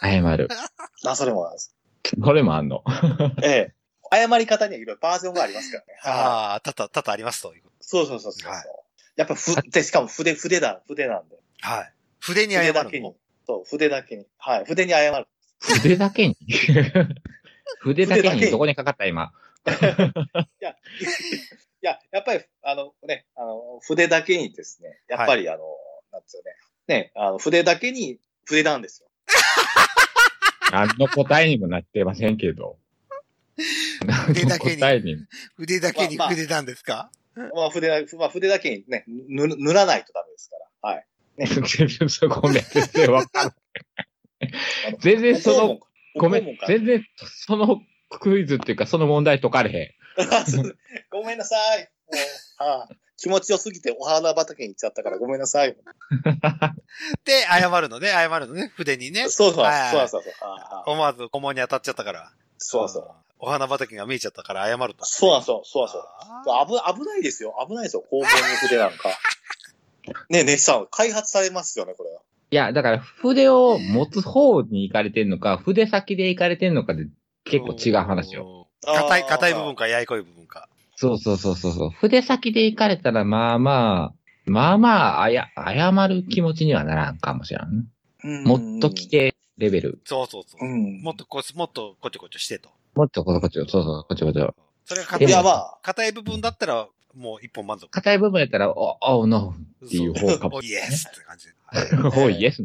[0.01, 0.47] 謝る。
[1.05, 1.75] あ、それもあるんです。
[2.23, 2.83] これもあんの？
[3.43, 3.73] ええ。
[4.13, 5.93] 謝り方にはいろいろバージョンがありますからね。
[5.99, 6.13] はい。
[6.13, 8.51] ああ、多々、多々ありますとそうそうそうそう。
[8.51, 8.65] はい
[9.17, 11.35] やっぱふ、で、しかも筆、筆だ、筆なんで。
[11.35, 11.41] と。
[11.67, 11.93] はい。
[12.19, 13.15] 筆に謝る筆だけにの。。
[13.45, 14.25] そう、筆だけに。
[14.37, 14.65] はい。
[14.65, 15.27] 筆に謝る。
[15.59, 16.37] 筆だけに？
[17.83, 19.33] 筆だけにどこにかかった今。
[19.67, 19.69] い
[20.63, 20.75] や、い
[21.81, 25.63] や、やっぱり、あのね、あの、筆だけにですね、やっぱりあの、
[26.13, 26.55] なんつうね、
[26.87, 29.09] ね、あの、筆だけに筆なんですよ。
[30.71, 32.77] 何の答えにもなってませんけど。
[34.27, 35.17] 筆だけに何の答えに。
[35.57, 40.89] 筆だけにまあまあ筆なんですか、まあ、筆だ、まあ、筆だけにね、塗る塗らないとダメですから。
[40.93, 41.05] はい。
[41.37, 44.51] 全然そごめん、全然わかんない。
[44.99, 45.79] 全然その、
[46.15, 50.77] おごめん全然そのクイズっていうかその問題解かれへあそう
[51.09, 51.89] ごめんなさい。
[52.57, 52.89] はあ、
[53.21, 55.69] 気持ちよすぎてお花畑に行っちゃったからごめんなさい。
[55.69, 55.75] ん。
[57.23, 59.29] で、謝るのね、謝るのね、筆にね。
[59.29, 60.33] そうそう、はいそうそうそう。
[60.87, 62.31] 思わず顧問に当たっちゃったから。
[62.57, 63.11] そうそう。
[63.37, 65.05] お花畑が見えちゃったから謝ると。
[65.05, 66.01] そうそう、そうそう。
[66.47, 67.55] あ危危ないですよ。
[67.67, 68.03] 危ないですよ。
[68.11, 68.27] 肛門に
[68.61, 69.09] 筆なんか。
[70.29, 72.21] ねえ、ネヒさん、開発されますよね、これは。
[72.49, 77.05] いや、だから筆を持つ方に行かれてんのか、筆先で行かれてんのかで
[77.43, 78.41] 結構違う話よ。
[78.41, 78.67] よ。
[78.83, 80.67] 硬い、硬い部分か、ややこい部分か。
[81.01, 81.89] そうそうそうそうそう。
[81.89, 84.13] 筆先で行かれたら、まあまあ、
[84.45, 87.87] まあまあ、あや、謝る気持ちにはならんかもしれん。
[88.23, 89.07] うんもっと来。
[89.09, 89.99] てレベル。
[90.05, 90.63] そうそうそう。
[90.63, 91.01] うん。
[91.01, 92.69] もっとこ、もっとこちょこちょしてと。
[92.93, 94.53] もっとこちょこちょ、そうそう、こちょこちょ。
[94.85, 97.89] それがでもいや、硬いまあ、硬い部分だったら、もう一本満足。
[97.89, 101.47] 硬い部分やったら、お、お、ノっていう方かもおイエスって感じ。
[102.19, 102.63] おイエス。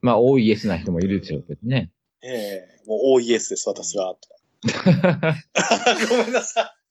[0.00, 1.90] まあ、おイエスな人もいるでしょうけどね。
[2.22, 4.14] ええもう OES です、私は。
[6.08, 6.82] ごめんなさい。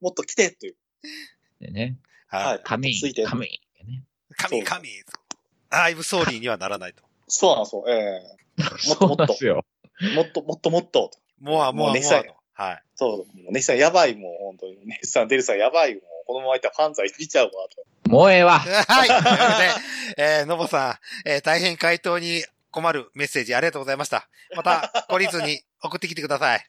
[0.00, 0.76] もっと来てという。
[1.60, 1.98] でね。
[2.28, 2.60] ははいい。
[2.64, 3.60] 神ついて、神。
[3.84, 4.02] ね。
[4.36, 4.88] 神、神。
[5.70, 7.04] アイブソーリーにはならないと。
[7.28, 7.84] そうなんですよ。
[7.88, 8.20] え
[8.78, 9.64] そうなんですよ。
[10.02, 11.10] えもっと、もっともっと。
[11.40, 12.34] もう、もう、もうもうネヒさんと。
[12.54, 12.82] はい。
[12.94, 14.78] そう、もうネヒさんやばい、もう本当に。
[14.86, 17.50] ネヒさん、デルさんやばい、もうこのままいったらファンザいっちゃうわ、
[18.04, 18.10] と。
[18.10, 18.58] もうええわ。
[18.60, 19.08] はい。
[19.08, 19.36] ということ
[20.16, 22.44] で、えー、のぼさん、えー、大変回答に
[22.76, 24.28] 困るメッセージありがとうございました。
[24.54, 26.68] また、懲りずに送ってきてください。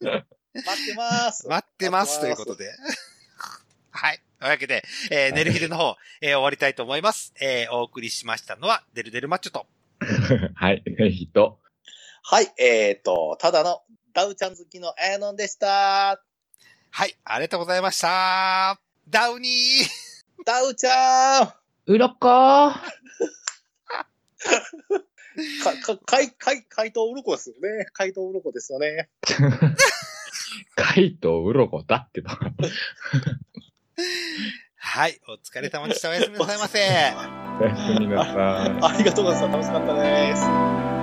[0.00, 0.24] 待
[0.82, 1.46] ってます。
[1.46, 2.20] 待ってます。
[2.20, 2.72] ということで。
[3.92, 4.22] はい。
[4.40, 7.34] というわけで、えー、寝る日での方、えー、終わりたいと思います。
[7.38, 9.66] えー、お送りしましたのは、デルデルマッチョと。
[10.56, 10.82] はい。
[10.86, 11.60] ぜひと。
[12.22, 13.82] はい、えっ、と、ただの
[14.14, 16.22] ダウちゃん好きのエーノンでした。
[16.90, 17.14] はい。
[17.24, 18.80] ありがとうございました。
[19.06, 21.52] ダウニーダウちゃん
[21.84, 22.72] うろこー。
[25.62, 27.86] か、か、かい、かい、怪盗うろこですよね。
[27.92, 29.10] 怪盗うろこですよね。
[30.74, 32.38] カイトうろこだってば。
[34.76, 35.20] はい。
[35.28, 36.10] お疲れ様でした。
[36.10, 36.78] おやすみなさいませ。
[36.78, 38.34] おやすみなさい。
[38.94, 39.52] ありがとうございます。
[39.52, 40.95] 楽しかったです。